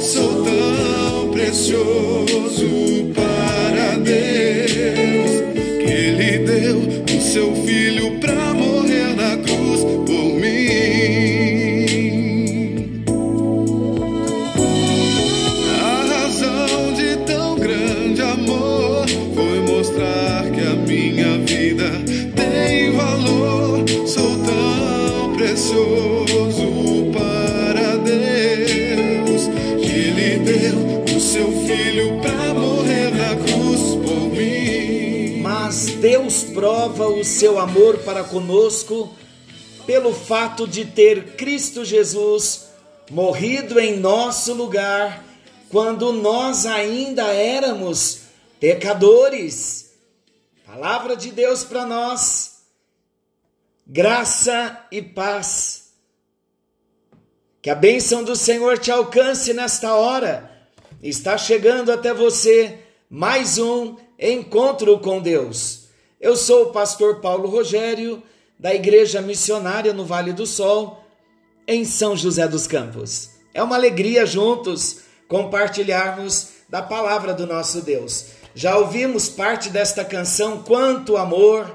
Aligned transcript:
Sou 0.00 0.44
tão 0.44 1.30
precioso 1.30 2.75
prova 36.56 37.06
o 37.06 37.22
seu 37.22 37.58
amor 37.58 37.98
para 37.98 38.24
conosco 38.24 39.14
pelo 39.84 40.14
fato 40.14 40.66
de 40.66 40.86
ter 40.86 41.36
Cristo 41.36 41.84
Jesus 41.84 42.68
morrido 43.10 43.78
em 43.78 44.00
nosso 44.00 44.54
lugar 44.54 45.22
quando 45.68 46.14
nós 46.14 46.64
ainda 46.64 47.24
éramos 47.24 48.22
pecadores. 48.58 49.90
Palavra 50.64 51.14
de 51.14 51.30
Deus 51.30 51.62
para 51.62 51.84
nós, 51.84 52.62
graça 53.86 54.82
e 54.90 55.02
paz. 55.02 55.90
Que 57.60 57.68
a 57.68 57.74
bênção 57.74 58.24
do 58.24 58.34
Senhor 58.34 58.78
te 58.78 58.90
alcance 58.90 59.52
nesta 59.52 59.94
hora. 59.94 60.50
Está 61.02 61.36
chegando 61.36 61.92
até 61.92 62.14
você 62.14 62.78
mais 63.10 63.58
um 63.58 63.96
encontro 64.18 64.98
com 65.00 65.20
Deus. 65.20 65.85
Eu 66.26 66.34
sou 66.34 66.64
o 66.64 66.72
pastor 66.72 67.20
Paulo 67.20 67.48
Rogério, 67.48 68.20
da 68.58 68.74
Igreja 68.74 69.22
Missionária 69.22 69.92
no 69.92 70.04
Vale 70.04 70.32
do 70.32 70.44
Sol, 70.44 71.04
em 71.68 71.84
São 71.84 72.16
José 72.16 72.48
dos 72.48 72.66
Campos. 72.66 73.30
É 73.54 73.62
uma 73.62 73.76
alegria 73.76 74.26
juntos 74.26 75.02
compartilharmos 75.28 76.48
da 76.68 76.82
palavra 76.82 77.32
do 77.32 77.46
nosso 77.46 77.80
Deus. 77.80 78.24
Já 78.56 78.76
ouvimos 78.76 79.28
parte 79.28 79.70
desta 79.70 80.04
canção, 80.04 80.64
Quanto 80.64 81.16
Amor. 81.16 81.72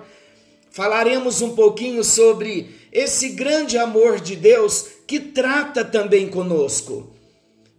Falaremos 0.69 1.41
um 1.41 1.55
pouquinho 1.55 2.03
sobre 2.03 2.75
esse 2.91 3.29
grande 3.29 3.77
amor 3.77 4.19
de 4.19 4.35
Deus 4.35 4.85
que 5.07 5.17
trata 5.17 5.85
também 5.85 6.27
conosco. 6.27 7.09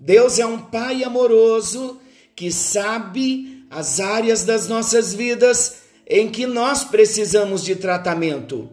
Deus 0.00 0.38
é 0.38 0.46
um 0.46 0.56
Pai 0.56 1.04
amoroso 1.04 2.00
que 2.34 2.50
sabe 2.50 3.62
as 3.70 4.00
áreas 4.00 4.42
das 4.44 4.68
nossas 4.68 5.12
vidas 5.12 5.81
em 6.06 6.30
que 6.30 6.46
nós 6.46 6.84
precisamos 6.84 7.64
de 7.64 7.76
tratamento. 7.76 8.68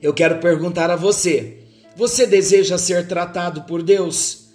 Eu 0.00 0.14
quero 0.14 0.38
perguntar 0.38 0.90
a 0.90 0.96
você: 0.96 1.58
você 1.96 2.26
deseja 2.26 2.78
ser 2.78 3.06
tratado 3.06 3.62
por 3.62 3.82
Deus? 3.82 4.48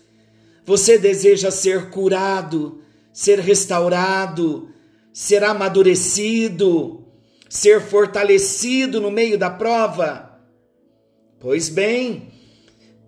Você 0.65 0.97
deseja 0.97 1.51
ser 1.51 1.89
curado, 1.89 2.81
ser 3.11 3.39
restaurado, 3.39 4.69
ser 5.11 5.43
amadurecido, 5.43 7.05
ser 7.49 7.81
fortalecido 7.81 9.01
no 9.01 9.11
meio 9.11 9.37
da 9.37 9.49
prova? 9.49 10.39
Pois 11.39 11.67
bem, 11.67 12.31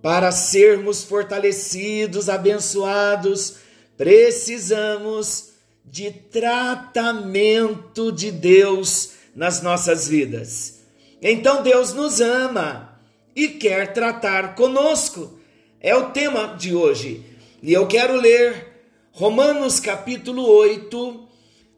para 0.02 0.32
sermos 0.34 1.04
fortalecidos, 1.04 2.28
abençoados, 2.28 3.56
precisamos 3.96 5.55
de 5.86 6.12
tratamento 6.12 8.12
de 8.12 8.32
Deus 8.32 9.12
nas 9.36 9.62
nossas 9.62 10.08
vidas. 10.08 10.82
Então 11.22 11.64
Deus 11.64 11.94
nos 11.94 12.22
ama 12.22 13.00
e 13.36 13.48
quer 13.48 13.94
tratar 13.94 14.56
conosco. 14.56 15.40
É 15.80 15.96
o 15.96 16.10
tema 16.10 16.56
de 16.58 16.76
hoje. 16.76 17.24
E 17.62 17.74
eu 17.74 17.88
quero 17.88 18.16
ler 18.16 18.74
Romanos 19.12 19.80
capítulo 19.80 20.46
8, 20.46 21.28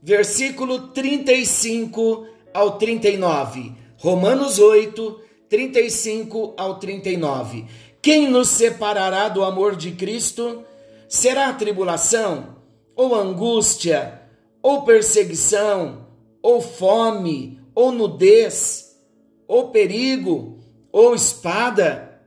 versículo 0.01 0.89
35 0.89 2.27
ao 2.53 2.77
39. 2.77 3.73
Romanos 3.97 4.59
8, 4.59 5.21
35 5.49 6.53
ao 6.57 6.79
39. 6.79 7.65
Quem 8.01 8.29
nos 8.29 8.49
separará 8.49 9.29
do 9.29 9.43
amor 9.43 9.75
de 9.75 9.91
Cristo? 9.91 10.63
Será 11.07 11.53
tribulação, 11.53 12.56
ou 12.97 13.15
angústia, 13.15 14.21
ou 14.61 14.81
perseguição, 14.81 16.07
ou 16.41 16.59
fome, 16.59 17.59
ou 17.75 17.91
nudez, 17.91 18.97
ou 19.47 19.69
perigo, 19.69 20.57
ou 20.91 21.13
espada? 21.13 22.19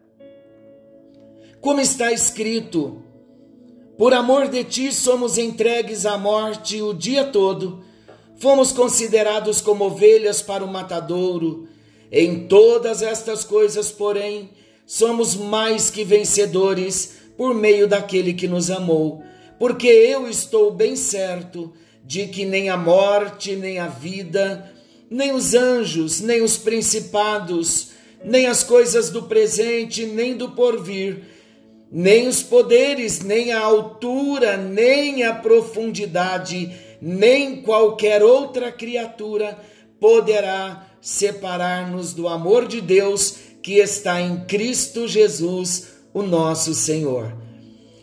Como 1.61 1.81
está 1.81 2.13
escrito: 2.13 3.03
Por 3.99 4.15
amor 4.15 4.49
de 4.49 4.63
ti 4.65 4.93
somos 4.93 5.37
entregues 5.37 6.07
à 6.07 6.17
morte 6.17 6.81
o 6.81 6.95
dia 6.95 7.25
todo, 7.25 7.85
fomos 8.39 8.73
considerados 8.73 9.61
como 9.61 9.85
ovelhas 9.85 10.41
para 10.41 10.65
o 10.65 10.69
matadouro. 10.69 11.69
Em 12.13 12.47
todas 12.49 13.03
estas 13.03 13.45
coisas, 13.45 13.93
porém, 13.93 14.51
somos 14.87 15.37
mais 15.37 15.91
que 15.91 16.03
vencedores 16.03 17.19
por 17.37 17.55
meio 17.55 17.87
daquele 17.87 18.35
que 18.35 18.49
nos 18.49 18.71
amou, 18.71 19.23
porque 19.61 19.89
eu 19.89 20.27
estou 20.27 20.71
bem 20.71 20.97
certo 20.97 21.71
de 22.03 22.27
que 22.29 22.47
nem 22.47 22.71
a 22.71 22.79
morte, 22.79 23.55
nem 23.55 23.79
a 23.79 23.89
vida, 23.89 24.73
nem 25.11 25.35
os 25.35 25.53
anjos, 25.53 26.23
nem 26.23 26.41
os 26.41 26.57
principados, 26.57 27.91
nem 28.25 28.47
as 28.47 28.65
coisas 28.65 29.11
do 29.11 29.25
presente, 29.25 30.07
nem 30.07 30.35
do 30.35 30.53
porvir, 30.53 31.25
nem 31.93 32.27
os 32.27 32.43
poderes, 32.43 33.21
nem 33.21 33.53
a 33.53 33.61
altura, 33.61 34.57
nem 34.57 35.25
a 35.25 35.35
profundidade, 35.35 36.73
nem 36.99 37.61
qualquer 37.61 38.23
outra 38.23 38.73
criatura 38.73 39.59
poderá 40.01 40.87
separar-nos 41.03 42.15
do 42.15 42.29
amor 42.29 42.67
de 42.67 42.81
Deus 42.81 43.37
que 43.63 43.75
está 43.75 44.23
em 44.23 44.43
Cristo 44.47 45.07
Jesus, 45.07 45.89
o 46.15 46.23
nosso 46.23 46.73
Senhor. 46.73 47.50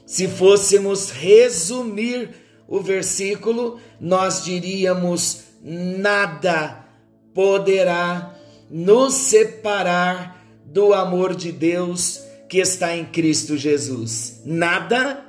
Se 0.08 0.26
fôssemos 0.26 1.12
resumir 1.12 2.30
o 2.66 2.80
versículo, 2.80 3.78
nós 4.00 4.46
diríamos: 4.46 5.42
nada 5.62 6.86
poderá 7.34 8.34
nos 8.72 9.14
separar 9.16 10.42
do 10.66 10.94
amor 10.94 11.36
de 11.36 11.52
Deus 11.52 12.22
que 12.48 12.60
está 12.60 12.96
em 12.96 13.04
Cristo 13.04 13.58
Jesus. 13.58 14.42
Nada 14.46 15.26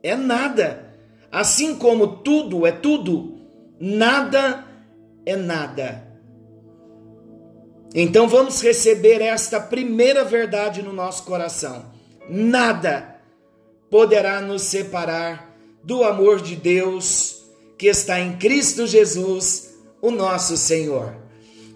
é 0.00 0.14
nada. 0.14 0.94
Assim 1.32 1.74
como 1.74 2.18
tudo 2.18 2.64
é 2.64 2.70
tudo, 2.70 3.36
nada 3.80 4.64
é 5.26 5.34
nada. 5.34 6.06
Então 7.92 8.28
vamos 8.28 8.62
receber 8.62 9.20
esta 9.20 9.58
primeira 9.58 10.24
verdade 10.24 10.82
no 10.82 10.92
nosso 10.92 11.24
coração. 11.24 11.86
Nada 12.28 13.13
poderá 13.94 14.40
nos 14.40 14.62
separar 14.62 15.56
do 15.84 16.02
amor 16.02 16.40
de 16.40 16.56
Deus 16.56 17.44
que 17.78 17.86
está 17.86 18.18
em 18.18 18.36
Cristo 18.38 18.88
Jesus, 18.88 19.72
o 20.02 20.10
nosso 20.10 20.56
Senhor. 20.56 21.14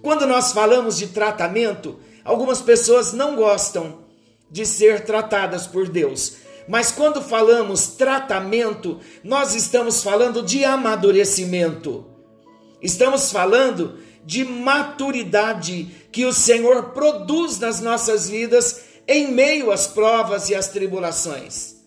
Quando 0.03 0.26
nós 0.26 0.50
falamos 0.50 0.99
de 0.99 1.06
tratamento, 1.06 1.97
algumas 2.25 2.61
pessoas 2.61 3.12
não 3.12 3.37
gostam 3.37 4.00
de 4.50 4.67
ser 4.67 5.05
tratadas 5.05 5.69
por 5.69 5.88
Deus. 5.88 6.38
Mas 6.67 6.91
quando 6.91 7.23
falamos 7.23 7.87
tratamento, 7.87 8.99
nós 9.23 9.55
estamos 9.55 10.03
falando 10.03 10.43
de 10.43 10.65
amadurecimento. 10.65 12.05
Estamos 12.82 13.31
falando 13.31 13.97
de 14.25 14.44
maturidade 14.44 16.09
que 16.11 16.26
o 16.26 16.32
Senhor 16.32 16.87
produz 16.87 17.61
nas 17.61 17.81
nossas 17.81 18.29
vidas 18.29 18.81
em 19.06 19.31
meio 19.31 19.70
às 19.70 19.87
provas 19.87 20.50
e 20.50 20.56
às 20.56 20.67
tribulações. 20.67 21.78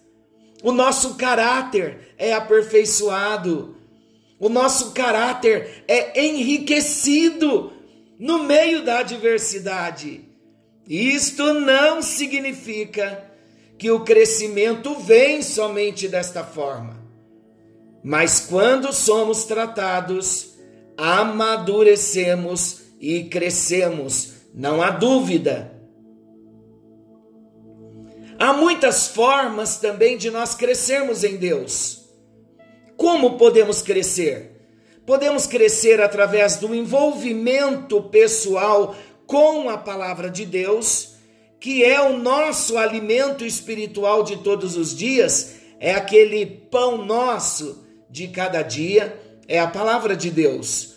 O 0.63 0.72
nosso 0.72 1.16
caráter 1.16 2.13
é 2.18 2.34
aperfeiçoado. 2.34 3.75
O 4.40 4.50
nosso 4.50 4.92
caráter 4.92 5.84
é 5.88 6.24
enriquecido 6.25 7.72
no 8.19 8.44
meio 8.44 8.84
da 8.84 9.00
adversidade. 9.00 10.25
Isto 10.88 11.54
não 11.54 12.02
significa 12.02 13.24
que 13.78 13.90
o 13.90 14.02
crescimento 14.02 14.96
vem 14.96 15.42
somente 15.42 16.08
desta 16.08 16.44
forma. 16.44 17.02
Mas 18.04 18.40
quando 18.40 18.92
somos 18.94 19.44
tratados, 19.44 20.52
amadurecemos 20.98 22.81
e 23.00 23.24
crescemos, 23.24 24.34
não 24.54 24.81
há 24.81 24.92
dúvida. 24.92 25.81
Há 28.42 28.54
muitas 28.54 29.06
formas 29.06 29.78
também 29.78 30.18
de 30.18 30.32
nós 30.32 30.56
crescermos 30.56 31.24
em 31.24 31.38
Deus. 31.38 32.06
Como 32.98 33.38
podemos 33.38 33.84
crescer? 33.84 34.60
Podemos 35.06 35.46
crescer 35.46 36.02
através 36.02 36.56
do 36.56 36.74
envolvimento 36.74 38.02
pessoal 38.02 38.96
com 39.28 39.70
a 39.70 39.78
palavra 39.78 40.28
de 40.28 40.44
Deus, 40.44 41.10
que 41.60 41.84
é 41.84 42.02
o 42.02 42.18
nosso 42.18 42.80
alimento 42.80 43.46
espiritual 43.46 44.24
de 44.24 44.38
todos 44.38 44.76
os 44.76 44.98
dias, 44.98 45.58
é 45.80 45.94
aquele 45.94 46.44
pão 46.44 47.06
nosso 47.06 47.86
de 48.10 48.28
cada 48.28 48.64
dia, 48.64 49.22
é 49.48 49.60
a 49.60 49.68
palavra 49.68 50.16
de 50.16 50.32
Deus. 50.32 50.96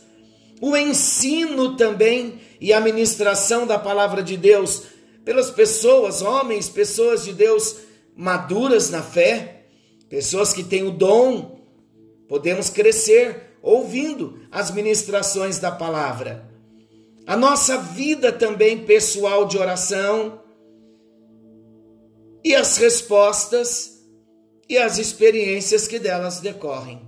O 0.62 0.74
ensino 0.74 1.76
também 1.76 2.40
e 2.58 2.72
a 2.72 2.80
ministração 2.80 3.66
da 3.66 3.78
palavra 3.78 4.22
de 4.22 4.34
Deus 4.34 4.93
pelas 5.24 5.50
pessoas, 5.50 6.22
homens, 6.22 6.68
pessoas 6.68 7.24
de 7.24 7.32
Deus 7.32 7.76
maduras 8.16 8.90
na 8.90 9.02
fé, 9.02 9.66
pessoas 10.08 10.52
que 10.52 10.62
têm 10.62 10.86
o 10.86 10.90
dom, 10.90 11.60
podemos 12.28 12.70
crescer 12.70 13.56
ouvindo 13.62 14.40
as 14.50 14.70
ministrações 14.70 15.58
da 15.58 15.72
palavra. 15.72 16.48
A 17.26 17.36
nossa 17.36 17.78
vida 17.78 18.30
também 18.30 18.84
pessoal 18.84 19.46
de 19.46 19.56
oração 19.56 20.40
e 22.44 22.54
as 22.54 22.76
respostas 22.76 24.04
e 24.68 24.76
as 24.76 24.98
experiências 24.98 25.88
que 25.88 25.98
delas 25.98 26.40
decorrem. 26.40 27.00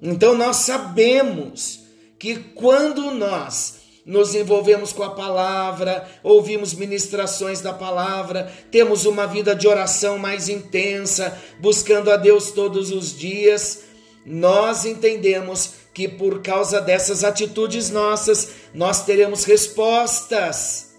Então 0.00 0.36
nós 0.36 0.56
sabemos 0.56 1.84
que 2.18 2.36
quando 2.36 3.12
nós 3.12 3.81
nos 4.04 4.34
envolvemos 4.34 4.92
com 4.92 5.02
a 5.02 5.10
palavra, 5.10 6.08
ouvimos 6.22 6.74
ministrações 6.74 7.60
da 7.60 7.72
palavra, 7.72 8.52
temos 8.70 9.06
uma 9.06 9.26
vida 9.26 9.54
de 9.54 9.68
oração 9.68 10.18
mais 10.18 10.48
intensa, 10.48 11.38
buscando 11.60 12.10
a 12.10 12.16
Deus 12.16 12.50
todos 12.50 12.90
os 12.90 13.16
dias, 13.16 13.84
nós 14.26 14.84
entendemos 14.84 15.74
que 15.94 16.08
por 16.08 16.42
causa 16.42 16.80
dessas 16.80 17.22
atitudes 17.22 17.90
nossas, 17.90 18.48
nós 18.74 19.04
teremos 19.04 19.44
respostas. 19.44 20.92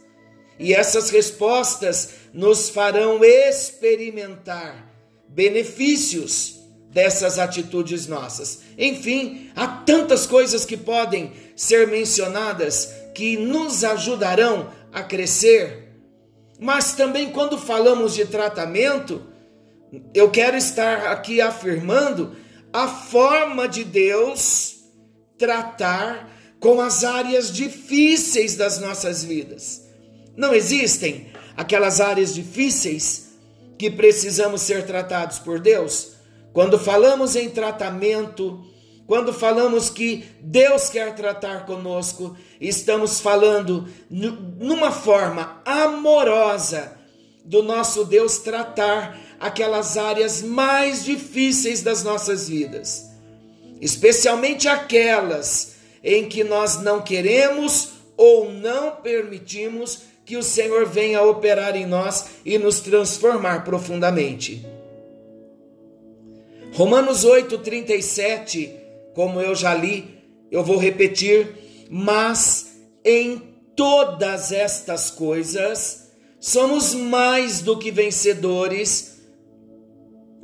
E 0.60 0.74
essas 0.74 1.10
respostas 1.10 2.10
nos 2.34 2.70
farão 2.70 3.24
experimentar 3.24 4.92
benefícios 5.28 6.63
dessas 6.94 7.40
atitudes 7.40 8.08
nossas. 8.08 8.60
Enfim, 8.78 9.50
há 9.56 9.68
tantas 9.68 10.28
coisas 10.28 10.64
que 10.64 10.78
podem 10.78 11.34
ser 11.56 11.88
mencionadas 11.88 12.94
que 13.16 13.36
nos 13.36 13.84
ajudarão 13.84 14.70
a 14.92 15.02
crescer. 15.02 15.90
Mas 16.60 16.94
também 16.94 17.32
quando 17.32 17.58
falamos 17.58 18.14
de 18.14 18.26
tratamento, 18.26 19.22
eu 20.14 20.30
quero 20.30 20.56
estar 20.56 21.12
aqui 21.12 21.42
afirmando 21.42 22.36
a 22.72 22.88
forma 22.88 23.68
de 23.68 23.84
Deus 23.84 24.76
tratar 25.38 26.30
com 26.60 26.80
as 26.80 27.04
áreas 27.04 27.52
difíceis 27.52 28.56
das 28.56 28.80
nossas 28.80 29.24
vidas. 29.24 29.82
Não 30.38 30.54
existem 30.54 31.28
aquelas 31.58 32.00
áreas 32.00 32.34
difíceis 32.34 33.34
que 33.78 33.90
precisamos 33.90 34.62
ser 34.62 34.86
tratados 34.86 35.40
por 35.40 35.60
Deus? 35.60 36.14
Quando 36.54 36.78
falamos 36.78 37.36
em 37.36 37.50
tratamento, 37.50 38.64
quando 39.08 39.34
falamos 39.34 39.90
que 39.90 40.24
Deus 40.40 40.88
quer 40.88 41.16
tratar 41.16 41.66
conosco, 41.66 42.38
estamos 42.62 43.20
falando 43.20 43.88
numa 44.10 44.92
forma 44.92 45.62
amorosa 45.66 46.96
do 47.44 47.64
nosso 47.64 48.06
Deus 48.06 48.38
tratar 48.38 49.20
aquelas 49.40 49.98
áreas 49.98 50.42
mais 50.44 51.04
difíceis 51.04 51.82
das 51.82 52.04
nossas 52.04 52.48
vidas, 52.48 53.10
especialmente 53.82 54.68
aquelas 54.68 55.74
em 56.04 56.30
que 56.30 56.44
nós 56.44 56.82
não 56.82 57.02
queremos 57.02 57.90
ou 58.16 58.54
não 58.54 58.92
permitimos 58.92 60.04
que 60.24 60.38
o 60.38 60.44
Senhor 60.44 60.86
venha 60.86 61.22
operar 61.24 61.76
em 61.76 61.86
nós 61.86 62.26
e 62.46 62.58
nos 62.58 62.80
transformar 62.80 63.66
profundamente. 63.66 64.73
Romanos 66.74 67.24
8:37, 67.24 68.72
como 69.14 69.40
eu 69.40 69.54
já 69.54 69.76
li, 69.76 70.08
eu 70.50 70.64
vou 70.64 70.78
repetir, 70.78 71.88
mas 71.88 72.72
em 73.06 73.40
todas 73.76 74.52
estas 74.52 75.12
coisas 75.12 76.10
somos 76.40 76.96
mais 76.96 77.62
do 77.62 77.78
que 77.78 77.92
vencedores 77.92 79.20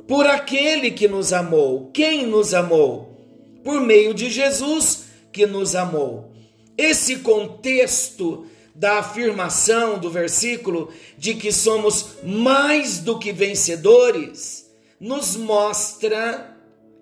por 0.06 0.24
aquele 0.24 0.92
que 0.92 1.08
nos 1.08 1.32
amou. 1.32 1.90
Quem 1.92 2.26
nos 2.26 2.54
amou? 2.54 3.26
Por 3.64 3.80
meio 3.80 4.14
de 4.14 4.30
Jesus 4.30 5.06
que 5.32 5.46
nos 5.46 5.74
amou. 5.74 6.30
Esse 6.78 7.16
contexto 7.16 8.46
da 8.72 9.00
afirmação 9.00 9.98
do 9.98 10.08
versículo 10.08 10.92
de 11.18 11.34
que 11.34 11.50
somos 11.50 12.18
mais 12.22 12.98
do 12.98 13.18
que 13.18 13.32
vencedores 13.32 14.69
nos 15.00 15.34
mostra, 15.34 16.54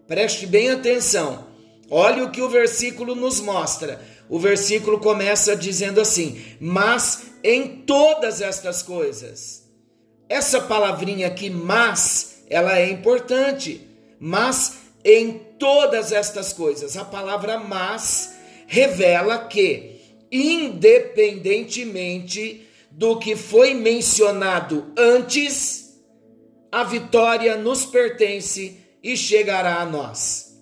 preste 0.06 0.46
bem 0.46 0.70
atenção, 0.70 1.48
olha 1.90 2.24
o 2.24 2.30
que 2.30 2.40
o 2.40 2.48
versículo 2.48 3.16
nos 3.16 3.40
mostra. 3.40 4.00
O 4.28 4.38
versículo 4.38 5.00
começa 5.00 5.56
dizendo 5.56 6.00
assim: 6.00 6.40
Mas 6.60 7.32
em 7.42 7.78
todas 7.78 8.40
estas 8.40 8.82
coisas. 8.82 9.66
Essa 10.28 10.60
palavrinha 10.60 11.26
aqui, 11.26 11.48
mas, 11.48 12.42
ela 12.50 12.78
é 12.78 12.90
importante. 12.90 13.80
Mas 14.20 14.74
em 15.02 15.40
todas 15.58 16.12
estas 16.12 16.52
coisas. 16.52 16.94
A 16.96 17.04
palavra 17.04 17.58
mas 17.58 18.36
revela 18.66 19.38
que, 19.38 19.96
independentemente 20.30 22.68
do 22.90 23.18
que 23.18 23.34
foi 23.34 23.72
mencionado 23.72 24.92
antes, 24.96 25.87
a 26.70 26.84
vitória 26.84 27.56
nos 27.56 27.86
pertence 27.86 28.76
e 29.02 29.16
chegará 29.16 29.80
a 29.80 29.86
nós. 29.86 30.56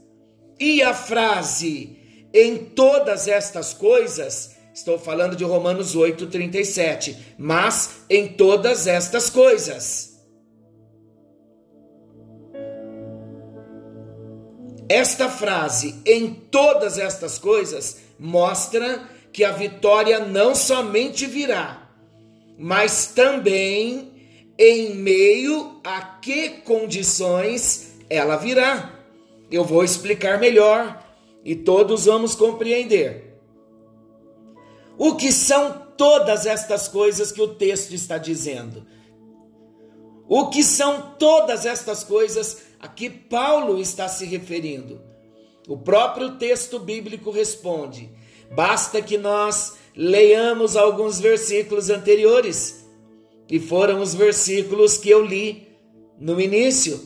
E 0.59 0.83
a 0.83 0.95
frase 0.95 1.97
em 2.33 2.57
todas 2.57 3.29
estas 3.29 3.73
coisas, 3.73 4.55
estou 4.75 4.99
falando 4.99 5.35
de 5.35 5.45
Romanos 5.45 5.97
8:37, 5.97 7.17
mas 7.39 8.03
em 8.11 8.29
todas 8.29 8.87
estas 8.87 9.31
coisas. 9.31 10.15
Esta 14.89 15.29
frase, 15.29 16.01
em 16.07 16.33
todas 16.33 16.99
estas 16.99 17.39
coisas, 17.39 18.03
mostra 18.19 19.03
que 19.33 19.43
a 19.43 19.51
vitória 19.51 20.21
não 20.21 20.55
somente 20.55 21.27
virá, 21.27 21.91
mas 22.57 23.07
também 23.07 24.16
em 24.59 24.95
meio 24.95 25.81
a 25.85 26.01
que 26.01 26.51
condições 26.61 27.95
ela 28.09 28.37
virá. 28.37 28.93
Eu 29.51 29.65
vou 29.65 29.85
explicar 29.85 30.41
melhor 30.41 31.05
e 31.45 31.55
todos 31.55 32.07
vamos 32.07 32.35
compreender. 32.35 33.39
O 34.99 35.15
que 35.15 35.31
são 35.31 35.87
todas 35.97 36.47
estas 36.47 36.89
coisas 36.89 37.31
que 37.31 37.41
o 37.41 37.55
texto 37.55 37.93
está 37.93 38.19
dizendo? 38.19 38.87
O 40.29 40.49
que 40.49 40.65
são 40.65 41.15
todas 41.19 41.67
estas 41.67 42.03
coisas 42.03 42.63
a 42.81 42.89
que 42.89 43.09
Paulo 43.09 43.79
está 43.79 44.09
se 44.09 44.25
referindo? 44.25 45.01
O 45.69 45.77
próprio 45.77 46.37
texto 46.37 46.79
bíblico 46.79 47.31
responde: 47.31 48.11
basta 48.51 49.03
que 49.03 49.19
nós 49.19 49.75
leiamos 49.95 50.77
alguns 50.77 51.21
versículos 51.21 51.91
anteriores 51.91 52.86
que 53.47 53.61
foram 53.61 54.01
os 54.01 54.15
versículos 54.15 54.99
que 54.99 55.11
eu 55.11 55.25
li 55.25 55.69
no 56.19 56.41
início. 56.41 57.01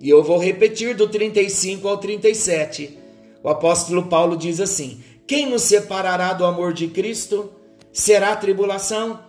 E 0.00 0.08
eu 0.08 0.22
vou 0.22 0.38
repetir 0.38 0.94
do 0.96 1.08
35 1.08 1.86
ao 1.86 1.98
37. 1.98 2.98
O 3.42 3.48
apóstolo 3.48 4.06
Paulo 4.06 4.36
diz 4.36 4.60
assim: 4.60 5.02
Quem 5.26 5.46
nos 5.46 5.62
separará 5.62 6.32
do 6.32 6.44
amor 6.44 6.72
de 6.72 6.88
Cristo? 6.88 7.52
Será 7.92 8.34
tribulação, 8.34 9.20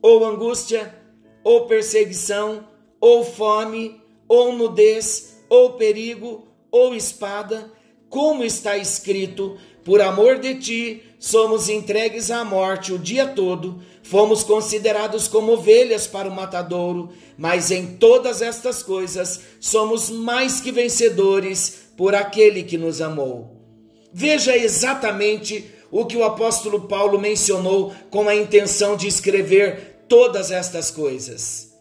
ou 0.00 0.24
angústia, 0.24 0.94
ou 1.42 1.66
perseguição, 1.66 2.66
ou 3.00 3.24
fome, 3.24 4.00
ou 4.26 4.52
nudez, 4.52 5.42
ou 5.48 5.74
perigo, 5.74 6.48
ou 6.70 6.94
espada, 6.94 7.70
como 8.08 8.42
está 8.42 8.76
escrito: 8.76 9.58
por 9.84 10.00
amor 10.00 10.38
de 10.38 10.54
ti, 10.54 11.02
somos 11.18 11.68
entregues 11.68 12.30
à 12.30 12.44
morte 12.44 12.92
o 12.92 12.98
dia 12.98 13.26
todo, 13.26 13.82
fomos 14.02 14.42
considerados 14.42 15.28
como 15.28 15.52
ovelhas 15.52 16.06
para 16.06 16.28
o 16.28 16.34
matadouro, 16.34 17.10
mas 17.36 17.70
em 17.70 17.96
todas 17.96 18.42
estas 18.42 18.82
coisas 18.82 19.40
somos 19.60 20.10
mais 20.10 20.60
que 20.60 20.72
vencedores 20.72 21.90
por 21.96 22.14
aquele 22.14 22.62
que 22.62 22.78
nos 22.78 23.00
amou. 23.00 23.60
Veja 24.12 24.56
exatamente 24.56 25.70
o 25.90 26.06
que 26.06 26.16
o 26.16 26.24
apóstolo 26.24 26.82
Paulo 26.82 27.18
mencionou 27.18 27.94
com 28.10 28.28
a 28.28 28.34
intenção 28.34 28.96
de 28.96 29.06
escrever 29.06 30.04
todas 30.08 30.50
estas 30.50 30.90
coisas. 30.90 31.72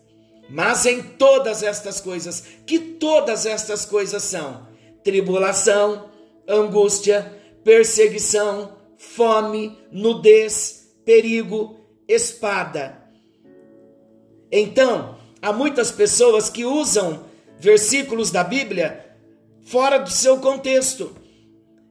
Mas 0.49 0.85
em 0.85 1.01
todas 1.01 1.63
estas 1.63 1.99
coisas, 1.99 2.43
que 2.65 2.77
todas 2.77 3.45
estas 3.45 3.85
coisas 3.85 4.23
são? 4.23 4.67
Tribulação, 5.03 6.05
angústia, 6.47 7.42
perseguição, 7.63 8.77
fome, 8.97 9.77
nudez, 9.91 10.91
perigo, 11.05 11.77
espada. 12.07 13.01
Então, 14.51 15.17
há 15.41 15.51
muitas 15.51 15.91
pessoas 15.91 16.49
que 16.49 16.65
usam 16.65 17.25
versículos 17.59 18.29
da 18.31 18.43
Bíblia 18.43 19.17
fora 19.63 19.97
do 19.97 20.09
seu 20.09 20.37
contexto. 20.39 21.15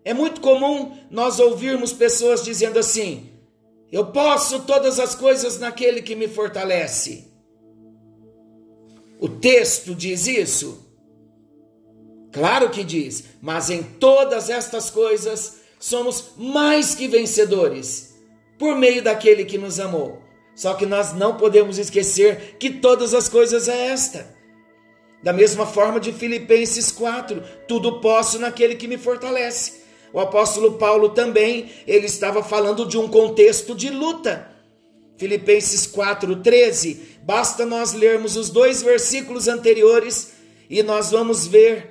É 0.04 0.12
muito 0.12 0.40
comum 0.40 0.96
nós 1.10 1.38
ouvirmos 1.38 1.92
pessoas 1.92 2.44
dizendo 2.44 2.78
assim: 2.78 3.30
Eu 3.90 4.06
posso 4.06 4.60
todas 4.60 4.98
as 4.98 5.14
coisas 5.14 5.58
naquele 5.58 6.02
que 6.02 6.14
me 6.14 6.28
fortalece. 6.28 7.32
O 9.20 9.28
texto 9.28 9.94
diz 9.94 10.26
isso? 10.26 10.84
Claro 12.32 12.70
que 12.70 12.82
diz, 12.82 13.24
mas 13.40 13.70
em 13.70 13.82
todas 13.82 14.48
estas 14.48 14.90
coisas 14.90 15.61
somos 15.82 16.34
mais 16.38 16.94
que 16.94 17.08
vencedores 17.08 18.14
por 18.56 18.76
meio 18.76 19.02
daquele 19.02 19.44
que 19.44 19.58
nos 19.58 19.80
amou. 19.80 20.22
Só 20.54 20.74
que 20.74 20.86
nós 20.86 21.12
não 21.12 21.36
podemos 21.36 21.76
esquecer 21.76 22.56
que 22.56 22.70
todas 22.70 23.12
as 23.12 23.28
coisas 23.28 23.66
é 23.66 23.88
esta. 23.88 24.32
Da 25.24 25.32
mesma 25.32 25.66
forma 25.66 25.98
de 25.98 26.12
Filipenses 26.12 26.92
4, 26.92 27.42
tudo 27.66 28.00
posso 28.00 28.38
naquele 28.38 28.76
que 28.76 28.86
me 28.86 28.96
fortalece. 28.96 29.82
O 30.12 30.20
apóstolo 30.20 30.74
Paulo 30.74 31.08
também, 31.08 31.72
ele 31.84 32.06
estava 32.06 32.44
falando 32.44 32.86
de 32.86 32.96
um 32.96 33.08
contexto 33.08 33.74
de 33.74 33.90
luta. 33.90 34.52
Filipenses 35.16 35.84
4:13, 35.84 37.18
basta 37.24 37.66
nós 37.66 37.92
lermos 37.92 38.36
os 38.36 38.50
dois 38.50 38.82
versículos 38.82 39.48
anteriores 39.48 40.32
e 40.70 40.80
nós 40.80 41.10
vamos 41.10 41.44
ver 41.44 41.90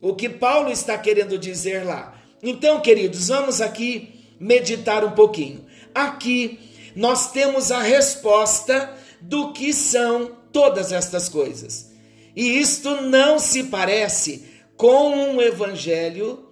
o 0.00 0.14
que 0.14 0.28
Paulo 0.28 0.70
está 0.70 0.96
querendo 0.96 1.36
dizer 1.36 1.84
lá. 1.84 2.19
Então, 2.42 2.80
queridos, 2.80 3.28
vamos 3.28 3.60
aqui 3.60 4.34
meditar 4.38 5.04
um 5.04 5.10
pouquinho. 5.10 5.64
Aqui 5.94 6.58
nós 6.96 7.30
temos 7.32 7.70
a 7.70 7.80
resposta 7.80 8.94
do 9.20 9.52
que 9.52 9.72
são 9.72 10.32
todas 10.50 10.92
estas 10.92 11.28
coisas. 11.28 11.90
E 12.34 12.58
isto 12.58 13.02
não 13.02 13.38
se 13.38 13.64
parece 13.64 14.44
com 14.76 15.14
um 15.14 15.42
evangelho 15.42 16.46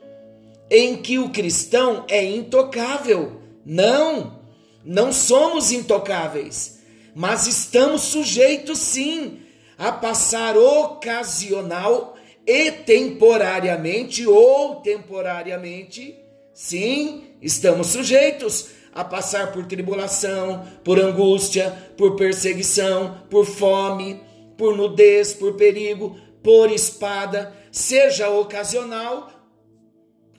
em 0.71 0.97
que 0.97 1.19
o 1.19 1.31
cristão 1.31 2.05
é 2.09 2.23
intocável. 2.23 3.41
Não, 3.65 4.41
não 4.85 5.13
somos 5.13 5.73
intocáveis, 5.73 6.79
mas 7.15 7.47
estamos 7.47 8.03
sujeitos 8.03 8.79
sim 8.79 9.41
a 9.79 9.93
passar 9.93 10.57
ocasional 10.57 12.18
e 12.49 12.73
temporariamente 12.73 14.27
ou 14.27 14.77
temporariamente, 14.77 16.19
sim, 16.55 17.25
estamos 17.43 17.89
sujeitos 17.89 18.71
a 18.95 19.05
passar 19.05 19.53
por 19.53 19.67
tribulação, 19.67 20.67
por 20.83 20.99
angústia, 20.99 21.71
por 21.95 22.17
perseguição, 22.17 23.23
por 23.29 23.45
fome, 23.45 24.23
por 24.57 24.75
nudez, 24.75 25.35
por 25.35 25.57
perigo, 25.57 26.17
por 26.43 26.73
espada, 26.73 27.53
seja 27.71 28.31
ocasional 28.31 29.31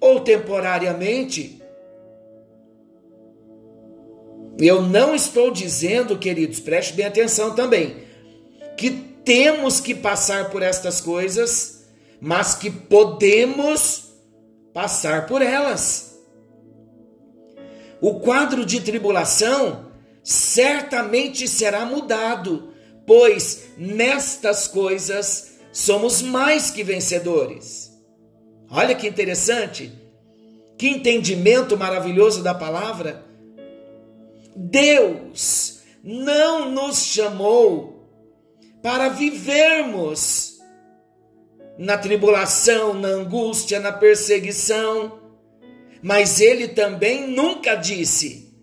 ou 0.02 0.20
temporariamente. 0.22 1.62
Eu 4.58 4.82
não 4.82 5.14
estou 5.14 5.52
dizendo, 5.52 6.18
queridos, 6.18 6.60
preste 6.60 6.94
bem 6.94 7.06
atenção 7.06 7.54
também, 7.54 7.98
que 8.76 8.90
temos 9.24 9.80
que 9.80 9.94
passar 9.94 10.50
por 10.50 10.64
estas 10.64 11.00
coisas, 11.00 11.79
mas 12.22 12.56
que 12.56 12.70
podemos 12.70 14.10
passar 14.74 15.26
por 15.26 15.42
elas. 15.42 16.18
O 18.02 18.20
quadro 18.20 18.66
de 18.66 18.82
tribulação 18.82 19.92
certamente 20.24 21.48
será 21.48 21.86
mudado, 21.86 22.74
pois 23.06 23.70
nestas 23.78 24.68
coisas 24.68 25.60
somos 25.72 26.22
mais 26.22 26.70
que 26.70 26.84
vencedores. 26.84 27.92
Olha 28.70 28.96
que 28.96 29.08
interessante, 29.08 29.92
que 30.78 30.88
entendimento 30.88 31.78
maravilhoso 31.78 32.44
da 32.44 32.54
palavra. 32.54 33.26
Deus 34.56 35.80
não 36.04 36.72
nos 36.72 37.04
chamou 37.04 38.08
para 38.82 39.10
vivermos 39.10 40.49
na 41.80 41.98
tribulação, 41.98 42.94
na 42.94 43.08
angústia, 43.08 43.80
na 43.80 43.94
perseguição, 43.94 45.18
mas 46.02 46.42
Ele 46.42 46.68
também 46.68 47.26
nunca 47.26 47.74
disse 47.74 48.54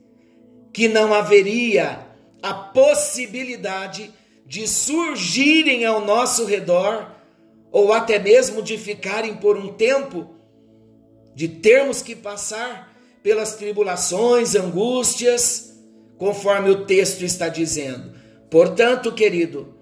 que 0.70 0.86
não 0.86 1.14
haveria 1.14 2.06
a 2.42 2.52
possibilidade 2.52 4.12
de 4.44 4.68
surgirem 4.68 5.86
ao 5.86 6.04
nosso 6.04 6.44
redor 6.44 7.10
ou 7.72 7.90
até 7.94 8.18
mesmo 8.18 8.60
de 8.60 8.76
ficarem 8.76 9.34
por 9.36 9.56
um 9.56 9.72
tempo, 9.72 10.28
de 11.34 11.48
termos 11.48 12.02
que 12.02 12.14
passar 12.14 12.94
pelas 13.22 13.54
tribulações, 13.54 14.54
angústias, 14.54 15.74
conforme 16.18 16.68
o 16.68 16.84
texto 16.84 17.24
está 17.24 17.48
dizendo. 17.48 18.12
Portanto, 18.50 19.10
querido, 19.10 19.74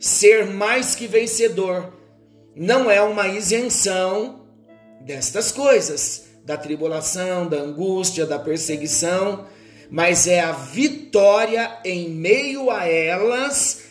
ser 0.00 0.46
mais 0.46 0.94
que 0.94 1.06
vencedor 1.06 1.97
não 2.58 2.90
é 2.90 3.00
uma 3.00 3.28
isenção 3.28 4.40
destas 5.00 5.52
coisas, 5.52 6.26
da 6.44 6.56
tribulação, 6.56 7.46
da 7.46 7.58
angústia, 7.58 8.26
da 8.26 8.38
perseguição, 8.38 9.46
mas 9.88 10.26
é 10.26 10.40
a 10.40 10.50
vitória 10.50 11.78
em 11.84 12.10
meio 12.10 12.68
a 12.70 12.84
elas 12.86 13.84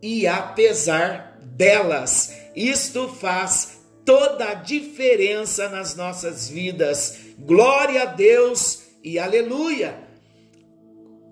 e 0.00 0.26
apesar 0.26 1.38
delas. 1.42 2.32
Isto 2.54 3.06
faz 3.08 3.80
toda 4.04 4.48
a 4.48 4.54
diferença 4.54 5.68
nas 5.68 5.94
nossas 5.94 6.48
vidas. 6.48 7.18
Glória 7.38 8.02
a 8.02 8.06
Deus 8.06 8.84
e 9.04 9.18
aleluia. 9.18 10.06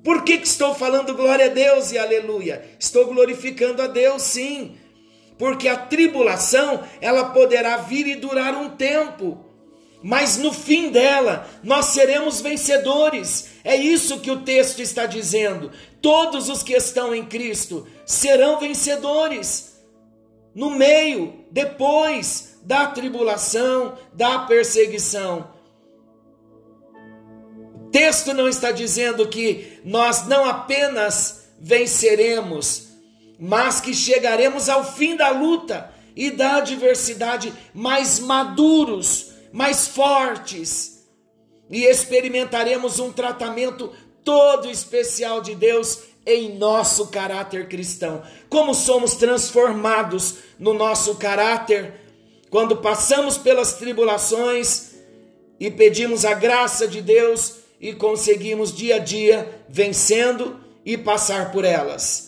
Por 0.05 0.23
que, 0.23 0.37
que 0.37 0.47
estou 0.47 0.75
falando 0.75 1.15
glória 1.15 1.47
a 1.47 1.49
Deus 1.49 1.93
e 1.93 1.99
aleluia? 1.99 2.63
Estou 2.79 3.07
glorificando 3.07 3.81
a 3.81 3.87
Deus, 3.87 4.21
sim. 4.21 4.77
Porque 5.39 5.69
a 5.69 5.77
tribulação, 5.77 6.83
ela 7.01 7.31
poderá 7.31 7.79
vir 7.79 8.07
e 8.07 8.15
durar 8.15 8.55
um 8.55 8.71
tempo. 8.71 9.45
Mas 10.03 10.37
no 10.37 10.53
fim 10.53 10.91
dela, 10.91 11.49
nós 11.63 11.87
seremos 11.87 12.41
vencedores. 12.41 13.49
É 13.65 13.75
isso 13.75 14.21
que 14.21 14.31
o 14.31 14.43
texto 14.43 14.81
está 14.81 15.07
dizendo. 15.07 15.71
Todos 16.03 16.49
os 16.49 16.63
que 16.63 16.75
estão 16.75 17.15
em 17.15 17.25
Cristo 17.25 17.87
serão 18.05 18.61
vencedores 18.61 19.75
no 20.55 20.71
meio, 20.71 21.45
depois 21.51 22.59
da 22.63 22.87
tribulação, 22.87 23.99
da 24.13 24.41
perseguição. 24.41 25.53
O 27.75 27.91
texto 27.91 28.33
não 28.33 28.49
está 28.49 28.71
dizendo 28.71 29.29
que 29.29 29.81
nós 29.85 30.27
não 30.27 30.45
apenas 30.45 31.49
venceremos, 31.59 32.89
mas 33.47 33.79
que 33.79 33.93
chegaremos 33.93 34.71
ao 34.71 34.83
fim 34.83 35.17
da 35.17 35.29
luta 35.29 35.93
e 36.17 36.31
da 36.31 36.57
adversidade 36.57 37.53
mais 37.75 38.19
maduros, 38.19 39.33
mais 39.53 39.87
fortes, 39.87 41.05
e 41.69 41.85
experimentaremos 41.85 42.99
um 42.99 43.13
tratamento 43.13 43.93
todo 44.25 44.71
especial 44.71 45.43
de 45.43 45.55
Deus 45.55 45.99
em 46.25 46.57
nosso 46.57 47.09
caráter 47.09 47.69
cristão. 47.69 48.23
Como 48.49 48.75
somos 48.75 49.15
transformados 49.15 50.37
no 50.59 50.73
nosso 50.73 51.17
caráter 51.17 52.01
quando 52.49 52.79
passamos 52.79 53.37
pelas 53.37 53.75
tribulações 53.75 54.93
e 55.61 55.71
pedimos 55.71 56.25
a 56.25 56.33
graça 56.33 56.89
de 56.89 57.03
Deus 57.03 57.57
e 57.79 57.93
conseguimos 57.93 58.75
dia 58.75 58.97
a 58.97 58.99
dia 59.01 59.63
vencendo 59.69 60.59
e 60.83 60.97
passar 60.97 61.53
por 61.53 61.67
elas. 61.67 62.24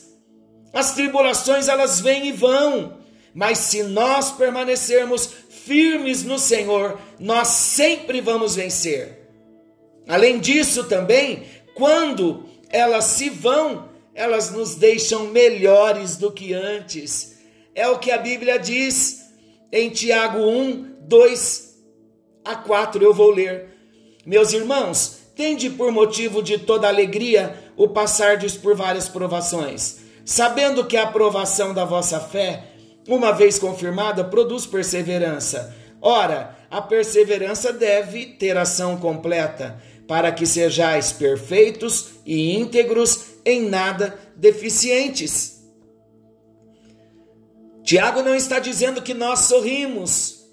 As 0.76 0.92
tribulações 0.92 1.68
elas 1.68 2.02
vêm 2.02 2.26
e 2.26 2.32
vão, 2.32 2.98
mas 3.32 3.56
se 3.60 3.82
nós 3.82 4.30
permanecermos 4.32 5.26
firmes 5.48 6.22
no 6.22 6.38
Senhor, 6.38 7.00
nós 7.18 7.48
sempre 7.48 8.20
vamos 8.20 8.56
vencer. 8.56 9.26
Além 10.06 10.38
disso, 10.38 10.84
também, 10.84 11.44
quando 11.74 12.44
elas 12.68 13.04
se 13.04 13.30
vão, 13.30 13.88
elas 14.14 14.50
nos 14.50 14.74
deixam 14.74 15.28
melhores 15.28 16.18
do 16.18 16.30
que 16.30 16.52
antes. 16.52 17.38
É 17.74 17.88
o 17.88 17.98
que 17.98 18.10
a 18.10 18.18
Bíblia 18.18 18.58
diz 18.58 19.30
em 19.72 19.88
Tiago 19.88 20.40
1, 20.40 20.96
2 21.00 21.74
a 22.44 22.54
4. 22.54 23.02
Eu 23.02 23.14
vou 23.14 23.30
ler. 23.30 23.66
Meus 24.26 24.52
irmãos, 24.52 25.20
tende 25.34 25.70
por 25.70 25.90
motivo 25.90 26.42
de 26.42 26.58
toda 26.58 26.86
alegria 26.86 27.72
o 27.78 27.88
passardes 27.88 28.58
por 28.58 28.76
várias 28.76 29.08
provações, 29.08 30.04
sabendo 30.26 30.84
que 30.84 30.96
a 30.96 31.04
aprovação 31.04 31.72
da 31.72 31.84
vossa 31.84 32.18
fé, 32.18 32.64
uma 33.08 33.30
vez 33.30 33.60
confirmada, 33.60 34.24
produz 34.24 34.66
perseverança. 34.66 35.72
Ora, 36.02 36.58
a 36.68 36.82
perseverança 36.82 37.72
deve 37.72 38.26
ter 38.26 38.56
ação 38.58 38.96
completa, 38.96 39.80
para 40.08 40.32
que 40.32 40.44
sejais 40.44 41.12
perfeitos 41.12 42.10
e 42.26 42.56
íntegros, 42.56 43.36
em 43.44 43.68
nada 43.68 44.18
deficientes. 44.34 45.64
Tiago 47.84 48.20
não 48.20 48.34
está 48.34 48.58
dizendo 48.58 49.00
que 49.00 49.14
nós 49.14 49.40
sorrimos, 49.40 50.44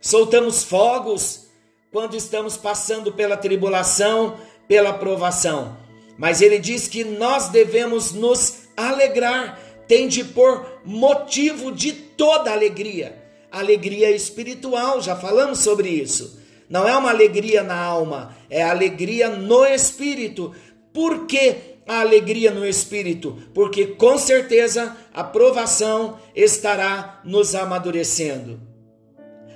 soltamos 0.00 0.64
fogos 0.64 1.46
quando 1.92 2.16
estamos 2.16 2.56
passando 2.56 3.12
pela 3.12 3.36
tribulação, 3.36 4.36
pela 4.66 4.92
provação, 4.92 5.76
mas 6.18 6.40
ele 6.40 6.58
diz 6.58 6.88
que 6.88 7.04
nós 7.04 7.48
devemos 7.48 8.10
nos 8.12 8.65
alegrar, 8.76 9.58
tem 9.88 10.08
de 10.08 10.24
por 10.24 10.80
motivo 10.84 11.72
de 11.72 11.92
toda 11.92 12.52
alegria, 12.52 13.16
alegria 13.50 14.10
espiritual, 14.10 15.00
já 15.00 15.16
falamos 15.16 15.60
sobre 15.60 15.88
isso. 15.88 16.40
Não 16.68 16.86
é 16.88 16.96
uma 16.96 17.10
alegria 17.10 17.62
na 17.62 17.76
alma, 17.76 18.36
é 18.50 18.62
alegria 18.62 19.28
no 19.28 19.64
espírito. 19.64 20.52
Por 20.92 21.26
que 21.26 21.56
a 21.86 22.00
alegria 22.00 22.50
no 22.50 22.66
espírito? 22.66 23.40
Porque 23.54 23.86
com 23.86 24.18
certeza 24.18 24.96
a 25.14 25.22
provação 25.22 26.18
estará 26.34 27.20
nos 27.24 27.54
amadurecendo. 27.54 28.60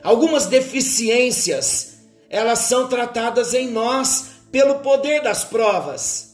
Algumas 0.02 0.46
deficiências, 0.46 1.98
elas 2.28 2.60
são 2.60 2.88
tratadas 2.88 3.52
em 3.54 3.68
nós 3.68 4.30
pelo 4.52 4.76
poder 4.76 5.22
das 5.22 5.44
provas. 5.44 6.29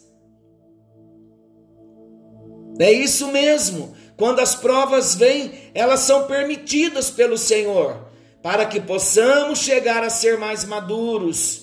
É 2.79 2.93
isso 2.93 3.29
mesmo. 3.29 3.95
Quando 4.17 4.41
as 4.41 4.55
provas 4.55 5.15
vêm, 5.15 5.53
elas 5.75 6.01
são 6.01 6.27
permitidas 6.27 7.11
pelo 7.11 7.37
Senhor 7.37 8.07
para 8.43 8.65
que 8.65 8.81
possamos 8.81 9.59
chegar 9.59 10.05
a 10.05 10.09
ser 10.09 10.39
mais 10.39 10.65
maduros, 10.65 11.63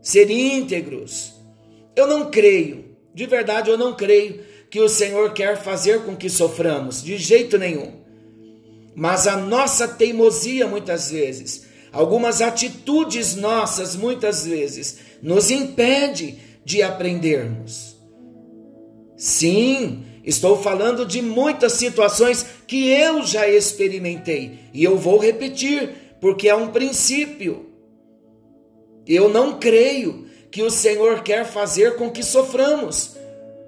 ser 0.00 0.30
íntegros. 0.30 1.34
Eu 1.94 2.06
não 2.06 2.30
creio, 2.30 2.96
de 3.14 3.26
verdade 3.26 3.68
eu 3.68 3.76
não 3.76 3.94
creio 3.94 4.42
que 4.70 4.80
o 4.80 4.88
Senhor 4.88 5.34
quer 5.34 5.62
fazer 5.62 6.04
com 6.04 6.16
que 6.16 6.30
soframos, 6.30 7.02
de 7.04 7.18
jeito 7.18 7.58
nenhum. 7.58 8.00
Mas 8.94 9.26
a 9.26 9.36
nossa 9.36 9.86
teimosia 9.86 10.66
muitas 10.66 11.10
vezes, 11.10 11.66
algumas 11.92 12.40
atitudes 12.40 13.34
nossas 13.34 13.94
muitas 13.94 14.46
vezes 14.46 15.00
nos 15.22 15.50
impede 15.50 16.38
de 16.64 16.82
aprendermos. 16.82 17.94
Sim, 19.18 20.02
estou 20.24 20.62
falando 20.62 21.04
de 21.04 21.20
muitas 21.20 21.72
situações 21.74 22.46
que 22.66 22.88
eu 22.88 23.22
já 23.22 23.48
experimentei 23.48 24.58
e 24.72 24.84
eu 24.84 24.96
vou 24.96 25.18
repetir 25.18 26.16
porque 26.20 26.48
é 26.48 26.54
um 26.54 26.68
princípio. 26.68 27.66
Eu 29.06 29.28
não 29.28 29.58
creio 29.58 30.26
que 30.50 30.62
o 30.62 30.70
Senhor 30.70 31.22
quer 31.22 31.44
fazer 31.44 31.96
com 31.96 32.10
que 32.10 32.22
soframos, 32.22 33.16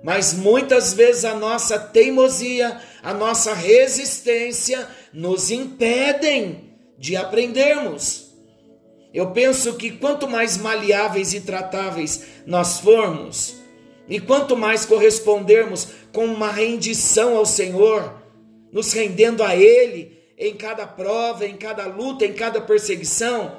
mas 0.02 0.32
muitas 0.32 0.92
vezes 0.92 1.24
a 1.24 1.34
nossa 1.34 1.78
teimosia, 1.78 2.78
a 3.02 3.12
nossa 3.12 3.52
resistência 3.52 4.86
nos 5.12 5.50
impedem 5.50 6.70
de 6.96 7.16
aprendermos. 7.16 8.32
Eu 9.12 9.30
penso 9.30 9.74
que 9.74 9.92
quanto 9.92 10.28
mais 10.28 10.56
maleáveis 10.56 11.32
e 11.34 11.40
tratáveis 11.40 12.22
nós 12.46 12.80
formos, 12.80 13.56
e 14.08 14.20
quanto 14.20 14.56
mais 14.56 14.84
correspondermos 14.84 15.88
com 16.12 16.24
uma 16.24 16.50
rendição 16.50 17.36
ao 17.36 17.46
Senhor, 17.46 18.14
nos 18.72 18.92
rendendo 18.92 19.42
a 19.42 19.56
Ele, 19.56 20.18
em 20.36 20.54
cada 20.54 20.86
prova, 20.86 21.46
em 21.46 21.56
cada 21.56 21.86
luta, 21.86 22.24
em 22.24 22.32
cada 22.32 22.60
perseguição, 22.60 23.56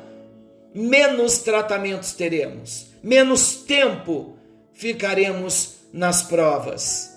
menos 0.74 1.40
tratamentos 1.40 2.14
teremos, 2.14 2.88
menos 3.02 3.56
tempo 3.56 4.38
ficaremos 4.74 5.76
nas 5.92 6.22
provas. 6.22 7.16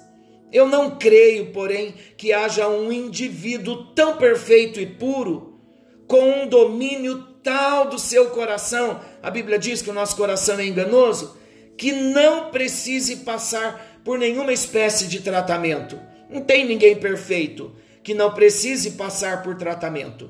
Eu 0.50 0.66
não 0.66 0.96
creio, 0.96 1.52
porém, 1.52 1.94
que 2.16 2.32
haja 2.32 2.68
um 2.68 2.90
indivíduo 2.90 3.86
tão 3.94 4.16
perfeito 4.16 4.80
e 4.80 4.86
puro, 4.86 5.58
com 6.06 6.42
um 6.42 6.48
domínio 6.48 7.26
tal 7.42 7.88
do 7.88 7.98
seu 7.98 8.30
coração, 8.30 9.00
a 9.22 9.30
Bíblia 9.30 9.58
diz 9.58 9.82
que 9.82 9.90
o 9.90 9.94
nosso 9.94 10.16
coração 10.16 10.58
é 10.58 10.66
enganoso, 10.66 11.36
que 11.78 11.92
não 11.92 12.50
precise 12.50 13.18
passar 13.18 14.00
por 14.04 14.18
nenhuma 14.18 14.52
espécie 14.52 15.06
de 15.06 15.20
tratamento. 15.20 15.98
Não 16.28 16.42
tem 16.42 16.66
ninguém 16.66 16.96
perfeito 16.96 17.72
que 18.02 18.12
não 18.12 18.34
precise 18.34 18.92
passar 18.92 19.42
por 19.42 19.56
tratamento. 19.56 20.28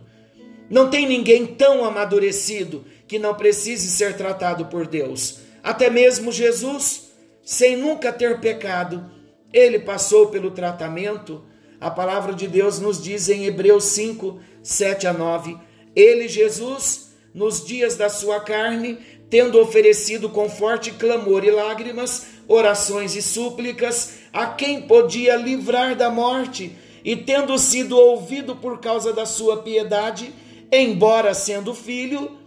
Não 0.69 0.91
tem 0.91 1.09
ninguém 1.09 1.47
tão 1.47 1.85
amadurecido 1.85 2.85
que 3.07 3.19
não 3.19 3.35
precise 3.35 3.91
ser 3.91 4.15
tratado 4.15 4.67
por 4.67 4.87
Deus. 4.87 5.39
Até 5.63 5.89
mesmo 5.89 6.31
Jesus, 6.31 7.11
sem 7.43 7.77
nunca 7.77 8.13
ter 8.13 8.41
pecado, 8.41 9.11
ele 9.53 9.79
passou 9.79 10.27
pelo 10.27 10.51
tratamento. 10.51 11.43
A 11.81 11.91
palavra 11.91 12.35
de 12.35 12.47
Deus 12.47 12.79
nos 12.79 13.03
diz 13.03 13.29
em 13.31 13.47
Hebreus 13.47 13.85
5, 13.85 14.39
7 14.63 15.07
a 15.07 15.13
9: 15.15 15.57
Ele, 15.97 16.29
Jesus, 16.29 17.13
nos 17.33 17.65
dias 17.65 17.97
da 17.97 18.11
sua 18.11 18.41
carne, 18.41 18.99
tendo 19.31 19.61
oferecido 19.61 20.29
com 20.29 20.49
forte 20.49 20.91
clamor 20.93 21.45
e 21.45 21.51
lágrimas, 21.51 22.27
orações 22.47 23.15
e 23.15 23.23
súplicas, 23.23 24.21
a 24.33 24.47
quem 24.47 24.83
podia 24.83 25.37
livrar 25.37 25.95
da 25.95 26.11
morte, 26.11 26.73
e 27.05 27.15
tendo 27.17 27.59
sido 27.59 27.97
ouvido 27.97 28.57
por 28.57 28.81
causa 28.81 29.13
da 29.13 29.27
sua 29.27 29.59
piedade, 29.59 30.33
embora 30.73 31.35
sendo 31.35 31.75
filho, 31.75 32.39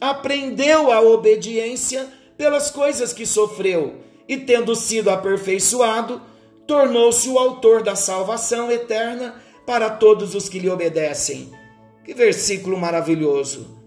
aprendeu 0.00 0.90
a 0.90 1.00
obediência 1.00 2.08
pelas 2.36 2.70
coisas 2.70 3.12
que 3.12 3.26
sofreu, 3.26 3.96
e 4.26 4.36
tendo 4.36 4.74
sido 4.74 5.10
aperfeiçoado, 5.10 6.22
tornou-se 6.66 7.28
o 7.28 7.38
autor 7.38 7.82
da 7.82 7.94
salvação 7.94 8.70
eterna 8.70 9.34
para 9.66 9.90
todos 9.90 10.34
os 10.34 10.48
que 10.48 10.58
lhe 10.58 10.70
obedecem. 10.70 11.50
Que 12.04 12.14
versículo 12.14 12.78
maravilhoso! 12.78 13.79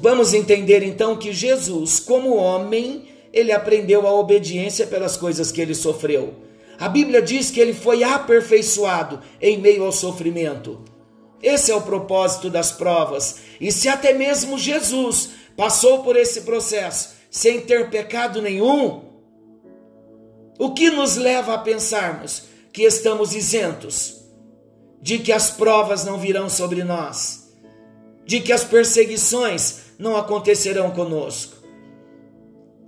Vamos 0.00 0.32
entender 0.32 0.82
então 0.82 1.14
que 1.14 1.30
Jesus, 1.30 2.00
como 2.00 2.34
homem, 2.34 3.04
ele 3.32 3.52
aprendeu 3.52 4.06
a 4.06 4.12
obediência 4.14 4.86
pelas 4.86 5.14
coisas 5.14 5.52
que 5.52 5.60
ele 5.60 5.74
sofreu. 5.74 6.34
A 6.78 6.88
Bíblia 6.88 7.20
diz 7.20 7.50
que 7.50 7.60
ele 7.60 7.74
foi 7.74 8.02
aperfeiçoado 8.02 9.20
em 9.38 9.58
meio 9.58 9.84
ao 9.84 9.92
sofrimento. 9.92 10.82
Esse 11.42 11.70
é 11.70 11.74
o 11.76 11.82
propósito 11.82 12.48
das 12.48 12.72
provas. 12.72 13.40
E 13.60 13.70
se 13.70 13.90
até 13.90 14.14
mesmo 14.14 14.58
Jesus 14.58 15.30
passou 15.54 16.02
por 16.02 16.16
esse 16.16 16.42
processo 16.42 17.10
sem 17.30 17.60
ter 17.60 17.90
pecado 17.90 18.40
nenhum, 18.40 19.02
o 20.58 20.72
que 20.72 20.90
nos 20.90 21.16
leva 21.16 21.54
a 21.54 21.58
pensarmos 21.58 22.44
que 22.72 22.84
estamos 22.84 23.34
isentos, 23.34 24.16
de 25.02 25.18
que 25.18 25.32
as 25.32 25.50
provas 25.50 26.06
não 26.06 26.18
virão 26.18 26.48
sobre 26.48 26.82
nós, 26.84 27.52
de 28.24 28.40
que 28.40 28.52
as 28.52 28.64
perseguições 28.64 29.89
não 30.00 30.16
acontecerão 30.16 30.90
conosco? 30.90 31.56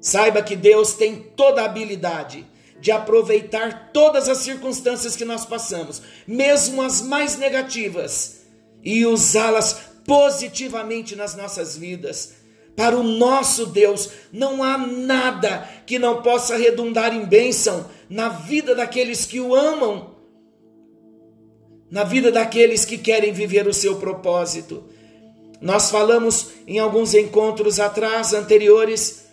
Saiba 0.01 0.43
que 0.43 0.57
Deus 0.57 0.95
tem 0.95 1.15
toda 1.37 1.63
a 1.63 1.67
habilidade 1.67 2.45
de 2.81 2.91
aproveitar 2.91 3.93
todas 3.93 4.29
as 4.29 4.39
circunstâncias 4.39 5.15
que 5.15 5.25
nós 5.25 5.47
passamos, 5.47 6.03
mesmo 6.27 6.83
as 6.83 7.01
mais 7.01 7.37
negativas, 7.37 8.41
e 8.83 9.07
usá-las 9.07 9.93
positivamente 10.05 11.15
nas 11.15 11.37
nossas 11.37 11.77
vidas. 11.77 12.33
Para 12.75 12.97
o 12.97 13.03
nosso 13.05 13.67
Deus, 13.67 14.09
não 14.33 14.63
há 14.63 14.77
nada 14.79 15.69
que 15.87 15.99
não 15.99 16.23
possa 16.23 16.57
redundar 16.57 17.15
em 17.15 17.25
bênção 17.25 17.89
na 18.09 18.31
vida 18.31 18.75
daqueles 18.75 19.25
que 19.25 19.39
o 19.39 19.55
amam, 19.55 20.17
na 21.91 22.03
vida 22.03 22.33
daqueles 22.33 22.85
que 22.85 22.97
querem 22.97 23.33
viver 23.33 23.69
o 23.69 23.75
seu 23.75 23.97
propósito. 23.97 24.83
Nós 25.63 25.93
falamos 25.93 26.49
em 26.67 26.81
alguns 26.81 27.15
encontros 27.15 27.79
atrás, 27.79 28.35
anteriores, 28.35 29.27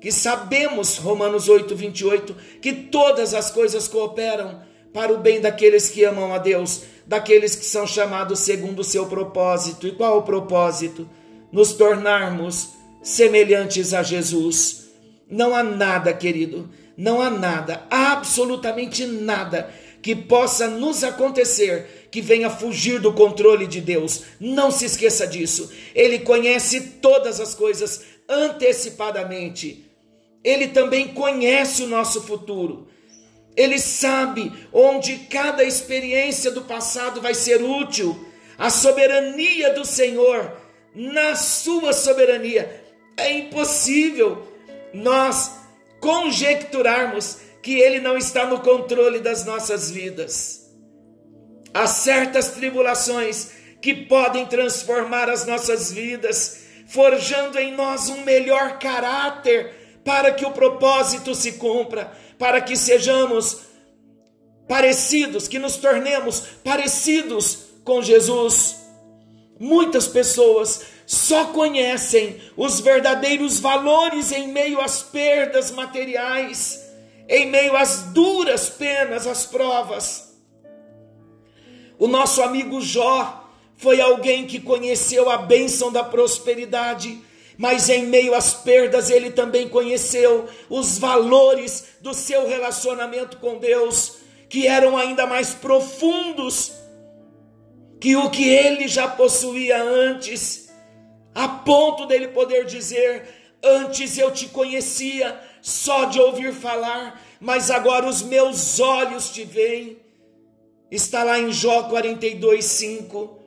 que 0.00 0.10
sabemos, 0.10 0.96
Romanos 0.96 1.46
8, 1.46 1.76
28, 1.76 2.34
que 2.62 2.72
todas 2.72 3.34
as 3.34 3.50
coisas 3.50 3.86
cooperam 3.86 4.62
para 4.94 5.12
o 5.12 5.18
bem 5.18 5.40
daqueles 5.40 5.90
que 5.90 6.02
amam 6.02 6.32
a 6.32 6.38
Deus, 6.38 6.84
daqueles 7.06 7.54
que 7.54 7.66
são 7.66 7.86
chamados 7.86 8.40
segundo 8.40 8.80
o 8.80 8.84
seu 8.84 9.06
propósito. 9.06 9.86
E 9.86 9.92
qual 9.92 10.18
o 10.18 10.22
propósito? 10.22 11.06
Nos 11.52 11.74
tornarmos 11.74 12.70
semelhantes 13.02 13.92
a 13.92 14.02
Jesus. 14.02 14.86
Não 15.28 15.54
há 15.54 15.62
nada, 15.62 16.14
querido, 16.14 16.68
não 16.96 17.20
há 17.20 17.28
nada, 17.28 17.86
absolutamente 17.90 19.06
nada 19.06 19.70
que 20.00 20.14
possa 20.14 20.68
nos 20.68 21.02
acontecer 21.02 22.03
que 22.14 22.20
venha 22.20 22.48
fugir 22.48 23.00
do 23.00 23.12
controle 23.12 23.66
de 23.66 23.80
Deus. 23.80 24.22
Não 24.38 24.70
se 24.70 24.84
esqueça 24.84 25.26
disso. 25.26 25.72
Ele 25.92 26.20
conhece 26.20 26.80
todas 27.02 27.40
as 27.40 27.56
coisas 27.56 28.02
antecipadamente. 28.28 29.84
Ele 30.44 30.68
também 30.68 31.08
conhece 31.08 31.82
o 31.82 31.88
nosso 31.88 32.22
futuro. 32.22 32.86
Ele 33.56 33.80
sabe 33.80 34.52
onde 34.72 35.26
cada 35.28 35.64
experiência 35.64 36.52
do 36.52 36.62
passado 36.62 37.20
vai 37.20 37.34
ser 37.34 37.60
útil. 37.60 38.28
A 38.56 38.70
soberania 38.70 39.74
do 39.74 39.84
Senhor, 39.84 40.56
na 40.94 41.34
sua 41.34 41.92
soberania, 41.92 42.80
é 43.16 43.32
impossível 43.32 44.46
nós 44.92 45.50
conjecturarmos 45.98 47.38
que 47.60 47.80
Ele 47.80 47.98
não 47.98 48.16
está 48.16 48.46
no 48.46 48.60
controle 48.60 49.18
das 49.18 49.44
nossas 49.44 49.90
vidas. 49.90 50.63
Há 51.74 51.88
certas 51.88 52.50
tribulações 52.50 53.50
que 53.82 53.92
podem 53.92 54.46
transformar 54.46 55.28
as 55.28 55.44
nossas 55.44 55.92
vidas, 55.92 56.60
forjando 56.86 57.58
em 57.58 57.72
nós 57.72 58.08
um 58.08 58.22
melhor 58.22 58.78
caráter 58.78 60.00
para 60.04 60.32
que 60.32 60.46
o 60.46 60.52
propósito 60.52 61.34
se 61.34 61.54
cumpra, 61.54 62.12
para 62.38 62.60
que 62.60 62.76
sejamos 62.76 63.62
parecidos, 64.68 65.48
que 65.48 65.58
nos 65.58 65.76
tornemos 65.76 66.44
parecidos 66.62 67.58
com 67.82 68.00
Jesus. 68.00 68.76
Muitas 69.58 70.06
pessoas 70.06 70.82
só 71.06 71.46
conhecem 71.46 72.40
os 72.56 72.78
verdadeiros 72.80 73.58
valores 73.58 74.30
em 74.30 74.48
meio 74.48 74.80
às 74.80 75.02
perdas 75.02 75.70
materiais, 75.72 76.80
em 77.28 77.46
meio 77.50 77.76
às 77.76 78.04
duras 78.12 78.70
penas, 78.70 79.26
às 79.26 79.44
provas. 79.44 80.33
O 82.04 82.06
nosso 82.06 82.42
amigo 82.42 82.82
Jó 82.82 83.48
foi 83.78 83.98
alguém 83.98 84.46
que 84.46 84.60
conheceu 84.60 85.30
a 85.30 85.38
bênção 85.38 85.90
da 85.90 86.04
prosperidade, 86.04 87.18
mas 87.56 87.88
em 87.88 88.04
meio 88.04 88.34
às 88.34 88.52
perdas 88.52 89.08
ele 89.08 89.30
também 89.30 89.70
conheceu 89.70 90.46
os 90.68 90.98
valores 90.98 91.94
do 92.02 92.12
seu 92.12 92.46
relacionamento 92.46 93.38
com 93.38 93.56
Deus, 93.56 94.16
que 94.50 94.66
eram 94.66 94.98
ainda 94.98 95.26
mais 95.26 95.54
profundos 95.54 96.72
que 97.98 98.14
o 98.16 98.28
que 98.28 98.50
ele 98.50 98.86
já 98.86 99.08
possuía 99.08 99.82
antes 99.82 100.68
a 101.34 101.48
ponto 101.48 102.04
dele 102.04 102.28
poder 102.28 102.66
dizer: 102.66 103.56
Antes 103.62 104.18
eu 104.18 104.30
te 104.30 104.48
conhecia 104.48 105.40
só 105.62 106.04
de 106.04 106.20
ouvir 106.20 106.52
falar, 106.52 107.18
mas 107.40 107.70
agora 107.70 108.06
os 108.06 108.20
meus 108.20 108.78
olhos 108.78 109.30
te 109.30 109.42
veem. 109.42 110.03
Está 110.94 111.24
lá 111.24 111.40
em 111.40 111.52
Jó 111.52 111.82
42, 111.88 112.64
5. 112.64 113.38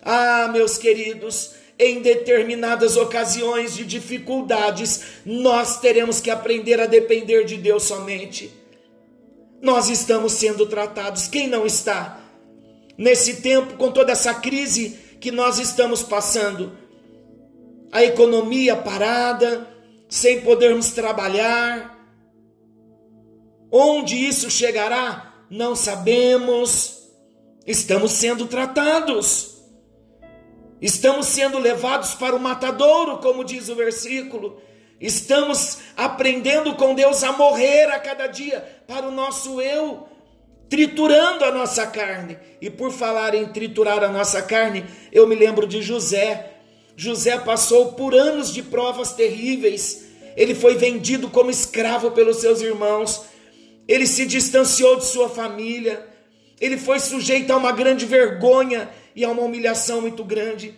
Ah, 0.00 0.48
meus 0.52 0.78
queridos, 0.78 1.56
em 1.76 2.00
determinadas 2.00 2.96
ocasiões 2.96 3.74
de 3.74 3.84
dificuldades, 3.84 5.02
nós 5.26 5.80
teremos 5.80 6.20
que 6.20 6.30
aprender 6.30 6.80
a 6.80 6.86
depender 6.86 7.44
de 7.44 7.56
Deus 7.56 7.82
somente. 7.82 8.52
Nós 9.60 9.88
estamos 9.88 10.34
sendo 10.34 10.66
tratados, 10.66 11.26
quem 11.26 11.48
não 11.48 11.66
está? 11.66 12.20
Nesse 12.96 13.42
tempo, 13.42 13.74
com 13.74 13.90
toda 13.90 14.12
essa 14.12 14.32
crise 14.32 14.96
que 15.20 15.32
nós 15.32 15.58
estamos 15.58 16.04
passando. 16.04 16.78
A 17.90 18.04
economia 18.04 18.76
parada, 18.76 19.68
sem 20.08 20.42
podermos 20.42 20.90
trabalhar. 20.92 21.92
Onde 23.68 24.14
isso 24.14 24.48
chegará, 24.48 25.25
não 25.50 25.74
sabemos. 25.74 27.10
Estamos 27.66 28.12
sendo 28.12 28.46
tratados. 28.46 29.56
Estamos 30.80 31.26
sendo 31.26 31.58
levados 31.58 32.14
para 32.14 32.36
o 32.36 32.40
matadouro, 32.40 33.18
como 33.18 33.44
diz 33.44 33.68
o 33.68 33.74
versículo. 33.74 34.60
Estamos 35.00 35.78
aprendendo 35.96 36.74
com 36.74 36.94
Deus 36.94 37.22
a 37.22 37.32
morrer 37.32 37.86
a 37.92 37.98
cada 37.98 38.26
dia 38.26 38.60
para 38.86 39.08
o 39.08 39.12
nosso 39.12 39.60
eu 39.60 40.08
triturando 40.68 41.44
a 41.44 41.52
nossa 41.52 41.86
carne. 41.86 42.38
E 42.60 42.70
por 42.70 42.90
falar 42.90 43.34
em 43.34 43.46
triturar 43.46 44.02
a 44.02 44.08
nossa 44.08 44.42
carne, 44.42 44.84
eu 45.12 45.26
me 45.26 45.34
lembro 45.34 45.66
de 45.66 45.82
José. 45.82 46.52
José 46.96 47.38
passou 47.38 47.92
por 47.92 48.14
anos 48.14 48.52
de 48.52 48.62
provas 48.62 49.12
terríveis. 49.12 50.06
Ele 50.36 50.54
foi 50.54 50.76
vendido 50.76 51.28
como 51.30 51.50
escravo 51.50 52.10
pelos 52.10 52.38
seus 52.38 52.60
irmãos. 52.60 53.22
Ele 53.88 54.06
se 54.06 54.26
distanciou 54.26 54.96
de 54.96 55.04
sua 55.04 55.28
família. 55.28 56.06
Ele 56.60 56.76
foi 56.76 56.98
sujeito 56.98 57.52
a 57.52 57.56
uma 57.56 57.72
grande 57.72 58.04
vergonha 58.04 58.90
e 59.14 59.24
a 59.24 59.30
uma 59.30 59.42
humilhação 59.42 60.00
muito 60.00 60.24
grande. 60.24 60.74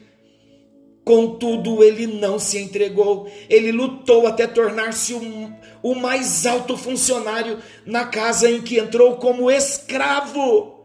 Contudo, 1.05 1.83
ele 1.83 2.07
não 2.07 2.39
se 2.39 2.59
entregou, 2.59 3.33
ele 3.49 3.73
lutou 3.73 4.27
até 4.27 4.47
tornar-se 4.47 5.15
o, 5.15 5.53
o 5.83 5.95
mais 5.95 6.45
alto 6.45 6.77
funcionário 6.77 7.63
na 7.87 8.05
casa 8.05 8.51
em 8.51 8.61
que 8.61 8.79
entrou 8.79 9.17
como 9.17 9.51
escravo. 9.51 10.85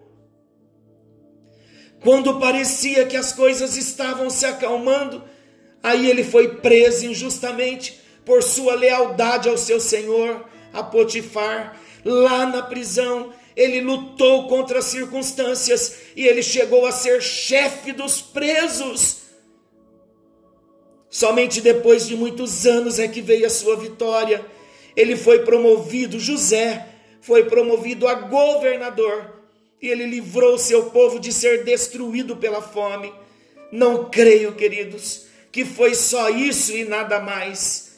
Quando 2.01 2.39
parecia 2.39 3.05
que 3.05 3.17
as 3.17 3.33
coisas 3.33 3.75
estavam 3.75 4.29
se 4.29 4.45
acalmando, 4.45 5.25
aí 5.83 6.09
ele 6.09 6.23
foi 6.23 6.55
preso 6.55 7.05
injustamente 7.05 7.99
por 8.23 8.41
sua 8.41 8.75
lealdade 8.75 9.49
ao 9.49 9.57
seu 9.57 9.79
senhor, 9.79 10.45
a 10.71 10.81
Potifar. 10.81 11.77
Lá 12.04 12.46
na 12.46 12.62
prisão, 12.62 13.34
ele 13.56 13.82
lutou 13.82 14.48
contra 14.48 14.80
as 14.80 14.86
circunstâncias 14.86 15.98
e 16.16 16.28
ele 16.28 16.44
chegou 16.44 16.86
a 16.86 16.92
ser 16.92 17.22
chefe 17.22 17.92
dos 17.92 18.22
presos. 18.22 19.24
Somente 21.10 21.62
depois 21.62 22.08
de 22.08 22.16
muitos 22.16 22.66
anos 22.66 22.98
é 22.98 23.08
que 23.08 23.22
veio 23.22 23.46
a 23.46 23.50
sua 23.50 23.76
vitória. 23.76 24.44
Ele 24.96 25.16
foi 25.16 25.39
promovido, 25.39 26.20
José 26.20 26.88
foi 27.22 27.46
promovido 27.46 28.08
a 28.08 28.16
governador 28.16 29.42
e 29.82 29.88
ele 29.88 30.06
livrou 30.06 30.58
seu 30.58 30.86
povo 30.89 31.20
de 31.20 31.32
ser 31.32 31.63
destruído 31.63 32.36
pela 32.36 32.62
fome. 32.62 33.13
Não 33.72 34.10
creio, 34.10 34.56
queridos, 34.56 35.26
que 35.52 35.63
foi 35.63 35.96
só 35.96 36.30
isso 36.30 36.72
e 36.72 36.84
nada 36.84 37.20
mais. 37.20 37.98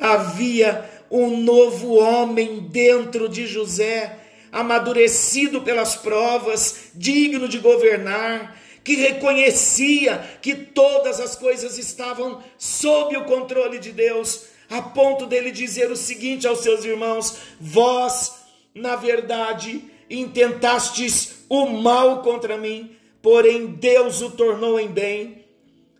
Havia 0.00 0.88
um 1.14 1.36
novo 1.36 1.94
homem 1.94 2.58
dentro 2.58 3.28
de 3.28 3.46
José, 3.46 4.18
amadurecido 4.50 5.62
pelas 5.62 5.94
provas, 5.94 6.90
digno 6.92 7.48
de 7.48 7.58
governar, 7.58 8.60
que 8.82 8.96
reconhecia 8.96 10.18
que 10.42 10.56
todas 10.56 11.20
as 11.20 11.36
coisas 11.36 11.78
estavam 11.78 12.42
sob 12.58 13.16
o 13.16 13.24
controle 13.24 13.78
de 13.78 13.92
Deus, 13.92 14.46
a 14.68 14.82
ponto 14.82 15.24
dele 15.24 15.52
dizer 15.52 15.88
o 15.88 15.96
seguinte 15.96 16.48
aos 16.48 16.60
seus 16.60 16.84
irmãos: 16.84 17.36
Vós, 17.60 18.32
na 18.74 18.96
verdade, 18.96 19.84
intentastes 20.10 21.44
o 21.48 21.66
mal 21.66 22.22
contra 22.22 22.58
mim, 22.58 22.96
porém 23.22 23.66
Deus 23.66 24.20
o 24.20 24.30
tornou 24.30 24.80
em 24.80 24.88
bem, 24.88 25.44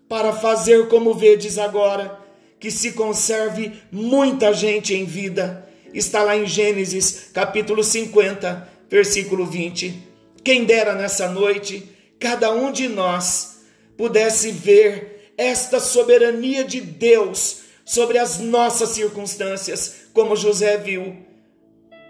para 0.09 0.33
fazer 0.33 0.89
como 0.89 1.15
vedes 1.15 1.57
agora, 1.57 2.24
que 2.65 2.71
se 2.71 2.93
conserve 2.93 3.73
muita 3.93 4.55
gente 4.55 4.95
em 4.95 5.05
vida. 5.05 5.69
Está 5.93 6.23
lá 6.23 6.35
em 6.35 6.47
Gênesis 6.47 7.27
capítulo 7.31 7.85
50, 7.85 8.67
versículo 8.89 9.45
20. 9.45 10.03
Quem 10.43 10.65
dera 10.65 10.95
nessa 10.95 11.29
noite 11.29 11.87
cada 12.19 12.51
um 12.55 12.73
de 12.73 12.89
nós 12.89 13.59
pudesse 13.99 14.51
ver 14.51 15.35
esta 15.37 15.79
soberania 15.79 16.65
de 16.65 16.81
Deus 16.81 17.59
sobre 17.85 18.17
as 18.17 18.39
nossas 18.39 18.89
circunstâncias, 18.89 19.97
como 20.15 20.35
José 20.35 20.79
viu. 20.79 21.19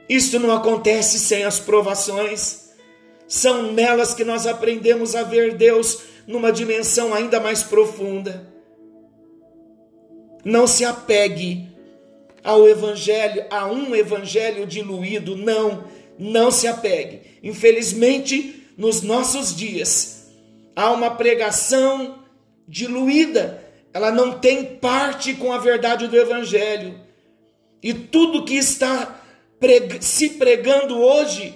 Isto 0.08 0.38
não 0.38 0.54
acontece 0.54 1.18
sem 1.18 1.42
as 1.42 1.58
provações. 1.58 2.70
São 3.26 3.72
nelas 3.72 4.14
que 4.14 4.22
nós 4.22 4.46
aprendemos 4.46 5.16
a 5.16 5.24
ver 5.24 5.56
Deus 5.56 5.98
numa 6.28 6.52
dimensão 6.52 7.12
ainda 7.12 7.40
mais 7.40 7.64
profunda. 7.64 8.53
Não 10.44 10.66
se 10.66 10.84
apegue 10.84 11.68
ao 12.42 12.68
evangelho, 12.68 13.46
a 13.50 13.66
um 13.66 13.94
evangelho 13.94 14.66
diluído, 14.66 15.36
não, 15.36 15.84
não 16.18 16.50
se 16.50 16.66
apegue. 16.66 17.22
Infelizmente, 17.42 18.66
nos 18.76 19.02
nossos 19.02 19.54
dias, 19.56 20.28
há 20.76 20.90
uma 20.90 21.10
pregação 21.10 22.18
diluída, 22.66 23.62
ela 23.92 24.10
não 24.10 24.38
tem 24.38 24.64
parte 24.64 25.34
com 25.34 25.52
a 25.52 25.58
verdade 25.58 26.08
do 26.08 26.16
Evangelho. 26.16 27.00
E 27.82 27.94
tudo 27.94 28.44
que 28.44 28.56
está 28.56 29.20
se 30.00 30.30
pregando 30.30 30.98
hoje 30.98 31.54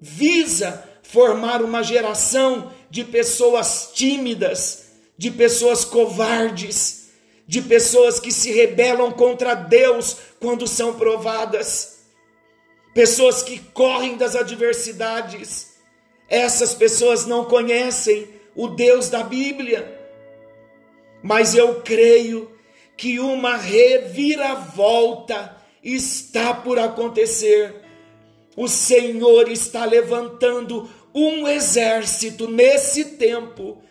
visa 0.00 0.84
formar 1.02 1.62
uma 1.62 1.82
geração 1.82 2.70
de 2.90 3.02
pessoas 3.02 3.90
tímidas, 3.94 4.90
de 5.16 5.30
pessoas 5.30 5.84
covardes, 5.84 7.05
de 7.46 7.62
pessoas 7.62 8.18
que 8.18 8.32
se 8.32 8.50
rebelam 8.50 9.12
contra 9.12 9.54
Deus 9.54 10.16
quando 10.40 10.66
são 10.66 10.94
provadas, 10.94 12.04
pessoas 12.92 13.42
que 13.42 13.58
correm 13.58 14.16
das 14.16 14.34
adversidades. 14.34 15.76
Essas 16.28 16.74
pessoas 16.74 17.24
não 17.24 17.44
conhecem 17.44 18.28
o 18.54 18.68
Deus 18.68 19.08
da 19.08 19.22
Bíblia, 19.22 20.00
mas 21.22 21.54
eu 21.54 21.82
creio 21.82 22.50
que 22.96 23.20
uma 23.20 23.56
reviravolta 23.56 25.56
está 25.82 26.54
por 26.54 26.78
acontecer. 26.78 27.82
O 28.56 28.66
Senhor 28.66 29.50
está 29.50 29.84
levantando 29.84 30.90
um 31.14 31.46
exército 31.46 32.50
nesse 32.50 33.16
tempo, 33.16 33.82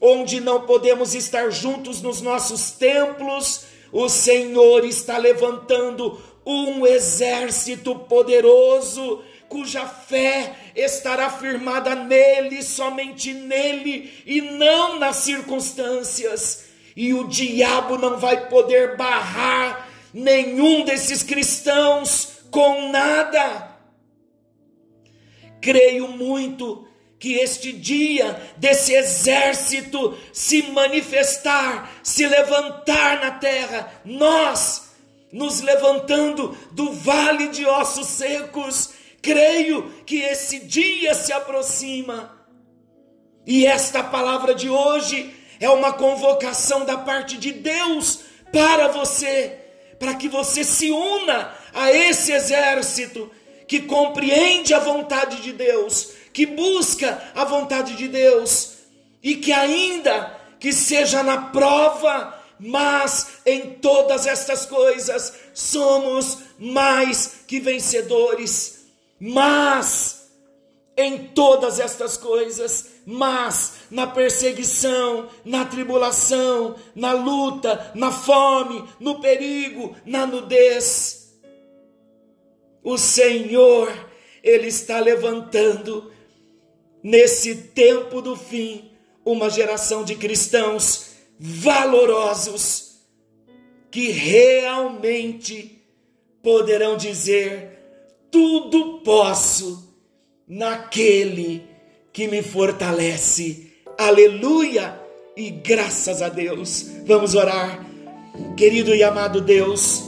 onde 0.00 0.40
não 0.40 0.62
podemos 0.62 1.14
estar 1.14 1.50
juntos 1.50 2.02
nos 2.02 2.20
nossos 2.20 2.70
templos. 2.72 3.64
O 3.92 4.08
Senhor 4.08 4.84
está 4.84 5.16
levantando 5.18 6.20
um 6.44 6.86
exército 6.86 7.94
poderoso, 7.94 9.22
cuja 9.48 9.86
fé 9.86 10.54
estará 10.74 11.30
firmada 11.30 11.94
nele, 11.94 12.62
somente 12.62 13.32
nele, 13.32 14.12
e 14.26 14.40
não 14.40 14.98
nas 14.98 15.16
circunstâncias. 15.16 16.66
E 16.94 17.12
o 17.12 17.28
diabo 17.28 17.98
não 17.98 18.18
vai 18.18 18.48
poder 18.48 18.96
barrar 18.96 19.88
nenhum 20.14 20.84
desses 20.84 21.22
cristãos 21.22 22.36
com 22.50 22.90
nada. 22.90 23.76
Creio 25.60 26.08
muito 26.08 26.85
que 27.18 27.34
este 27.34 27.72
dia 27.72 28.40
desse 28.56 28.92
exército 28.92 30.16
se 30.32 30.62
manifestar, 30.64 31.90
se 32.02 32.26
levantar 32.26 33.20
na 33.20 33.30
terra, 33.32 33.90
nós 34.04 34.90
nos 35.32 35.60
levantando 35.60 36.56
do 36.72 36.92
vale 36.92 37.48
de 37.48 37.64
ossos 37.64 38.06
secos, 38.06 38.90
creio 39.20 39.90
que 40.04 40.20
esse 40.20 40.60
dia 40.60 41.14
se 41.14 41.32
aproxima. 41.32 42.36
E 43.46 43.66
esta 43.66 44.02
palavra 44.02 44.54
de 44.54 44.68
hoje 44.68 45.34
é 45.60 45.68
uma 45.70 45.92
convocação 45.92 46.84
da 46.84 46.98
parte 46.98 47.36
de 47.36 47.52
Deus 47.52 48.20
para 48.52 48.88
você, 48.88 49.58
para 49.98 50.14
que 50.14 50.28
você 50.28 50.62
se 50.64 50.90
una 50.90 51.54
a 51.72 51.92
esse 51.92 52.32
exército 52.32 53.30
que 53.66 53.80
compreende 53.80 54.72
a 54.74 54.78
vontade 54.78 55.42
de 55.42 55.52
Deus, 55.52 56.12
que 56.36 56.44
busca 56.44 57.32
a 57.34 57.46
vontade 57.46 57.96
de 57.96 58.08
Deus 58.08 58.74
e 59.22 59.36
que 59.36 59.54
ainda 59.54 60.38
que 60.60 60.70
seja 60.70 61.22
na 61.22 61.46
prova, 61.46 62.38
mas 62.60 63.38
em 63.46 63.70
todas 63.76 64.26
estas 64.26 64.66
coisas 64.66 65.32
somos 65.54 66.40
mais 66.58 67.40
que 67.46 67.58
vencedores. 67.58 68.84
Mas 69.18 70.28
em 70.94 71.28
todas 71.28 71.80
estas 71.80 72.18
coisas 72.18 72.90
mas 73.06 73.74
na 73.88 74.06
perseguição, 74.06 75.30
na 75.44 75.64
tribulação, 75.64 76.74
na 76.94 77.12
luta, 77.12 77.92
na 77.94 78.10
fome, 78.10 78.84
no 78.98 79.20
perigo, 79.20 79.96
na 80.04 80.26
nudez. 80.26 81.32
O 82.82 82.98
Senhor, 82.98 83.90
Ele 84.42 84.66
está 84.66 84.98
levantando 84.98 86.15
nesse 87.06 87.54
tempo 87.54 88.20
do 88.20 88.34
fim 88.34 88.90
uma 89.24 89.48
geração 89.48 90.02
de 90.02 90.16
cristãos 90.16 91.12
valorosos 91.38 92.96
que 93.92 94.10
realmente 94.10 95.80
poderão 96.42 96.96
dizer: 96.96 97.78
tudo 98.28 99.02
posso 99.04 99.94
naquele 100.48 101.64
que 102.12 102.26
me 102.26 102.42
fortalece. 102.42 103.72
Aleluia! 103.96 105.00
E 105.36 105.50
graças 105.50 106.20
a 106.20 106.28
Deus. 106.28 106.86
Vamos 107.04 107.36
orar. 107.36 107.86
Querido 108.56 108.92
e 108.92 109.04
amado 109.04 109.40
Deus, 109.40 110.02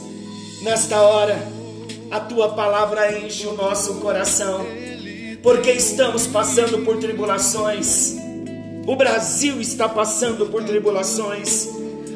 nesta 0.63 1.01
hora, 1.01 1.39
a 2.11 2.19
tua 2.19 2.53
palavra 2.55 3.17
enche 3.19 3.47
o 3.47 3.53
nosso 3.53 3.99
coração, 4.01 4.65
porque 5.41 5.71
estamos 5.71 6.27
passando 6.27 6.79
por 6.79 6.97
tribulações. 6.97 8.15
O 8.85 8.95
Brasil 8.95 9.61
está 9.61 9.87
passando 9.87 10.47
por 10.47 10.63
tribulações. 10.63 11.69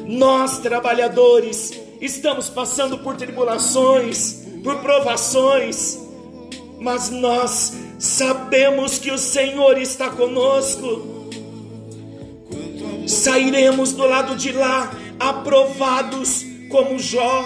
Nós, 0.06 0.58
trabalhadores, 0.58 1.72
estamos 2.00 2.48
passando 2.48 2.98
por 2.98 3.16
tribulações, 3.16 4.42
por 4.62 4.76
provações, 4.76 5.98
mas 6.78 7.10
nós 7.10 7.72
sabemos 7.98 8.98
que 8.98 9.10
o 9.10 9.18
Senhor 9.18 9.78
está 9.78 10.10
conosco. 10.10 11.30
Sairemos 13.06 13.92
do 13.92 14.06
lado 14.06 14.34
de 14.36 14.52
lá 14.52 14.92
aprovados 15.18 16.44
como 16.70 16.98
Jó, 16.98 17.44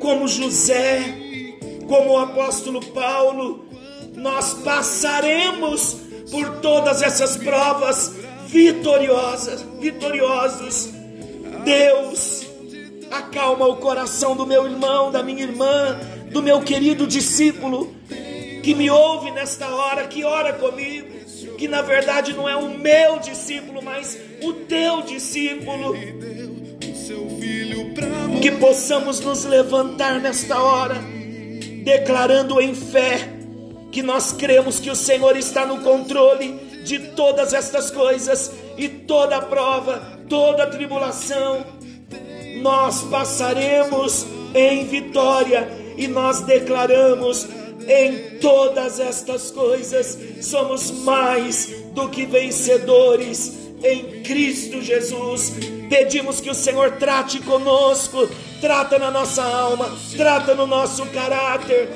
como 0.00 0.26
José, 0.26 1.14
como 1.86 2.12
o 2.12 2.18
apóstolo 2.18 2.80
Paulo. 2.86 3.63
Nós 4.14 4.54
passaremos 4.54 5.96
por 6.30 6.58
todas 6.60 7.02
essas 7.02 7.36
provas 7.36 8.14
vitoriosas, 8.46 9.64
vitoriosos. 9.80 10.90
Deus, 11.64 12.46
acalma 13.10 13.66
o 13.66 13.76
coração 13.76 14.36
do 14.36 14.46
meu 14.46 14.64
irmão, 14.66 15.10
da 15.10 15.22
minha 15.22 15.42
irmã, 15.42 15.98
do 16.30 16.42
meu 16.42 16.60
querido 16.60 17.06
discípulo 17.06 17.94
que 18.64 18.74
me 18.74 18.90
ouve 18.90 19.30
nesta 19.30 19.68
hora, 19.68 20.06
que 20.06 20.24
ora 20.24 20.54
comigo, 20.54 21.06
que 21.58 21.68
na 21.68 21.82
verdade 21.82 22.32
não 22.32 22.48
é 22.48 22.56
o 22.56 22.70
meu 22.70 23.18
discípulo, 23.18 23.82
mas 23.82 24.18
o 24.42 24.54
teu 24.54 25.02
discípulo. 25.02 25.94
Que 28.40 28.50
possamos 28.52 29.20
nos 29.20 29.44
levantar 29.44 30.18
nesta 30.20 30.58
hora, 30.58 30.96
declarando 31.84 32.58
em 32.58 32.74
fé 32.74 33.33
que 33.94 34.02
nós 34.02 34.32
cremos 34.32 34.80
que 34.80 34.90
o 34.90 34.96
Senhor 34.96 35.36
está 35.36 35.64
no 35.64 35.78
controle 35.78 36.54
de 36.84 36.98
todas 36.98 37.54
estas 37.54 37.92
coisas 37.92 38.50
e 38.76 38.88
toda 38.88 39.40
prova, 39.40 40.18
toda 40.28 40.66
tribulação. 40.66 41.64
Nós 42.60 43.02
passaremos 43.02 44.26
em 44.52 44.84
vitória 44.88 45.68
e 45.96 46.08
nós 46.08 46.40
declaramos 46.40 47.46
em 47.86 48.40
todas 48.40 48.98
estas 48.98 49.52
coisas 49.52 50.18
somos 50.40 50.90
mais 50.90 51.66
do 51.92 52.08
que 52.08 52.26
vencedores 52.26 53.64
em 53.80 54.22
Cristo 54.24 54.82
Jesus. 54.82 55.52
Pedimos 55.88 56.40
que 56.40 56.50
o 56.50 56.54
Senhor 56.54 56.96
trate 56.96 57.38
conosco, 57.40 58.28
trata 58.60 58.98
na 58.98 59.10
nossa 59.10 59.44
alma, 59.44 59.96
trata 60.16 60.52
no 60.54 60.66
nosso 60.66 61.06
caráter, 61.06 61.88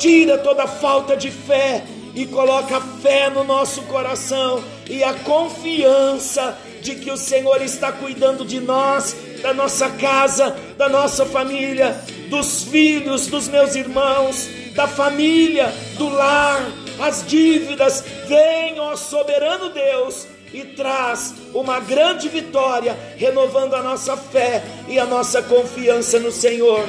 tira 0.00 0.36
toda 0.36 0.66
falta 0.66 1.16
de 1.16 1.30
fé 1.30 1.84
e 2.12 2.26
coloca 2.26 2.80
fé 3.00 3.30
no 3.30 3.44
nosso 3.44 3.82
coração 3.82 4.64
e 4.88 5.04
a 5.04 5.14
confiança 5.14 6.58
de 6.82 6.96
que 6.96 7.12
o 7.12 7.16
Senhor 7.16 7.62
está 7.62 7.92
cuidando 7.92 8.44
de 8.44 8.58
nós, 8.58 9.14
da 9.40 9.54
nossa 9.54 9.88
casa, 9.90 10.56
da 10.76 10.88
nossa 10.88 11.24
família, 11.24 11.96
dos 12.28 12.64
filhos, 12.64 13.28
dos 13.28 13.46
meus 13.46 13.76
irmãos 13.76 14.48
da 14.74 14.86
família, 14.86 15.72
do 15.96 16.08
lar, 16.08 16.72
as 16.98 17.26
dívidas. 17.26 18.04
Vem, 18.26 18.78
ó 18.80 18.96
soberano 18.96 19.70
Deus, 19.70 20.26
e 20.52 20.62
traz 20.64 21.34
uma 21.54 21.80
grande 21.80 22.28
vitória, 22.28 22.96
renovando 23.16 23.74
a 23.74 23.82
nossa 23.82 24.16
fé 24.16 24.62
e 24.88 24.98
a 24.98 25.06
nossa 25.06 25.42
confiança 25.42 26.18
no 26.18 26.32
Senhor. 26.32 26.88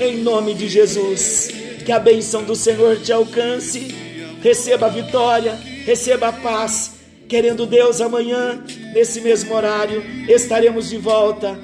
Em 0.00 0.18
nome 0.18 0.54
de 0.54 0.68
Jesus, 0.68 1.50
que 1.82 1.92
a 1.92 1.98
bênção 1.98 2.42
do 2.44 2.54
Senhor 2.54 2.98
te 3.00 3.12
alcance. 3.12 3.94
Receba 4.40 4.86
a 4.86 4.88
vitória, 4.88 5.54
receba 5.84 6.28
a 6.28 6.32
paz. 6.32 6.92
Querendo 7.28 7.66
Deus, 7.66 8.00
amanhã, 8.00 8.62
nesse 8.94 9.20
mesmo 9.20 9.54
horário, 9.54 10.02
estaremos 10.28 10.90
de 10.90 10.98
volta 10.98 11.58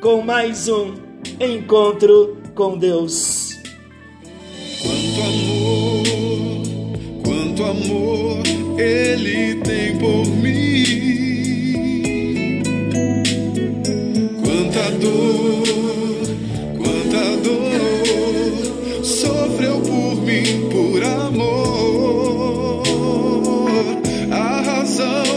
com 0.00 0.20
mais 0.22 0.68
um 0.68 0.94
encontro 1.40 2.36
com 2.54 2.76
Deus. 2.76 3.48
Quanto 4.82 5.20
amor, 5.22 6.02
quanto 7.24 7.64
amor 7.64 8.42
ele 8.78 9.56
tem 9.62 9.96
por 9.98 10.26
sofreu 19.28 19.80
por 19.82 20.16
mim 20.22 20.68
por 20.70 21.02
amor. 21.04 22.82
A 24.30 24.60
razão 24.62 25.27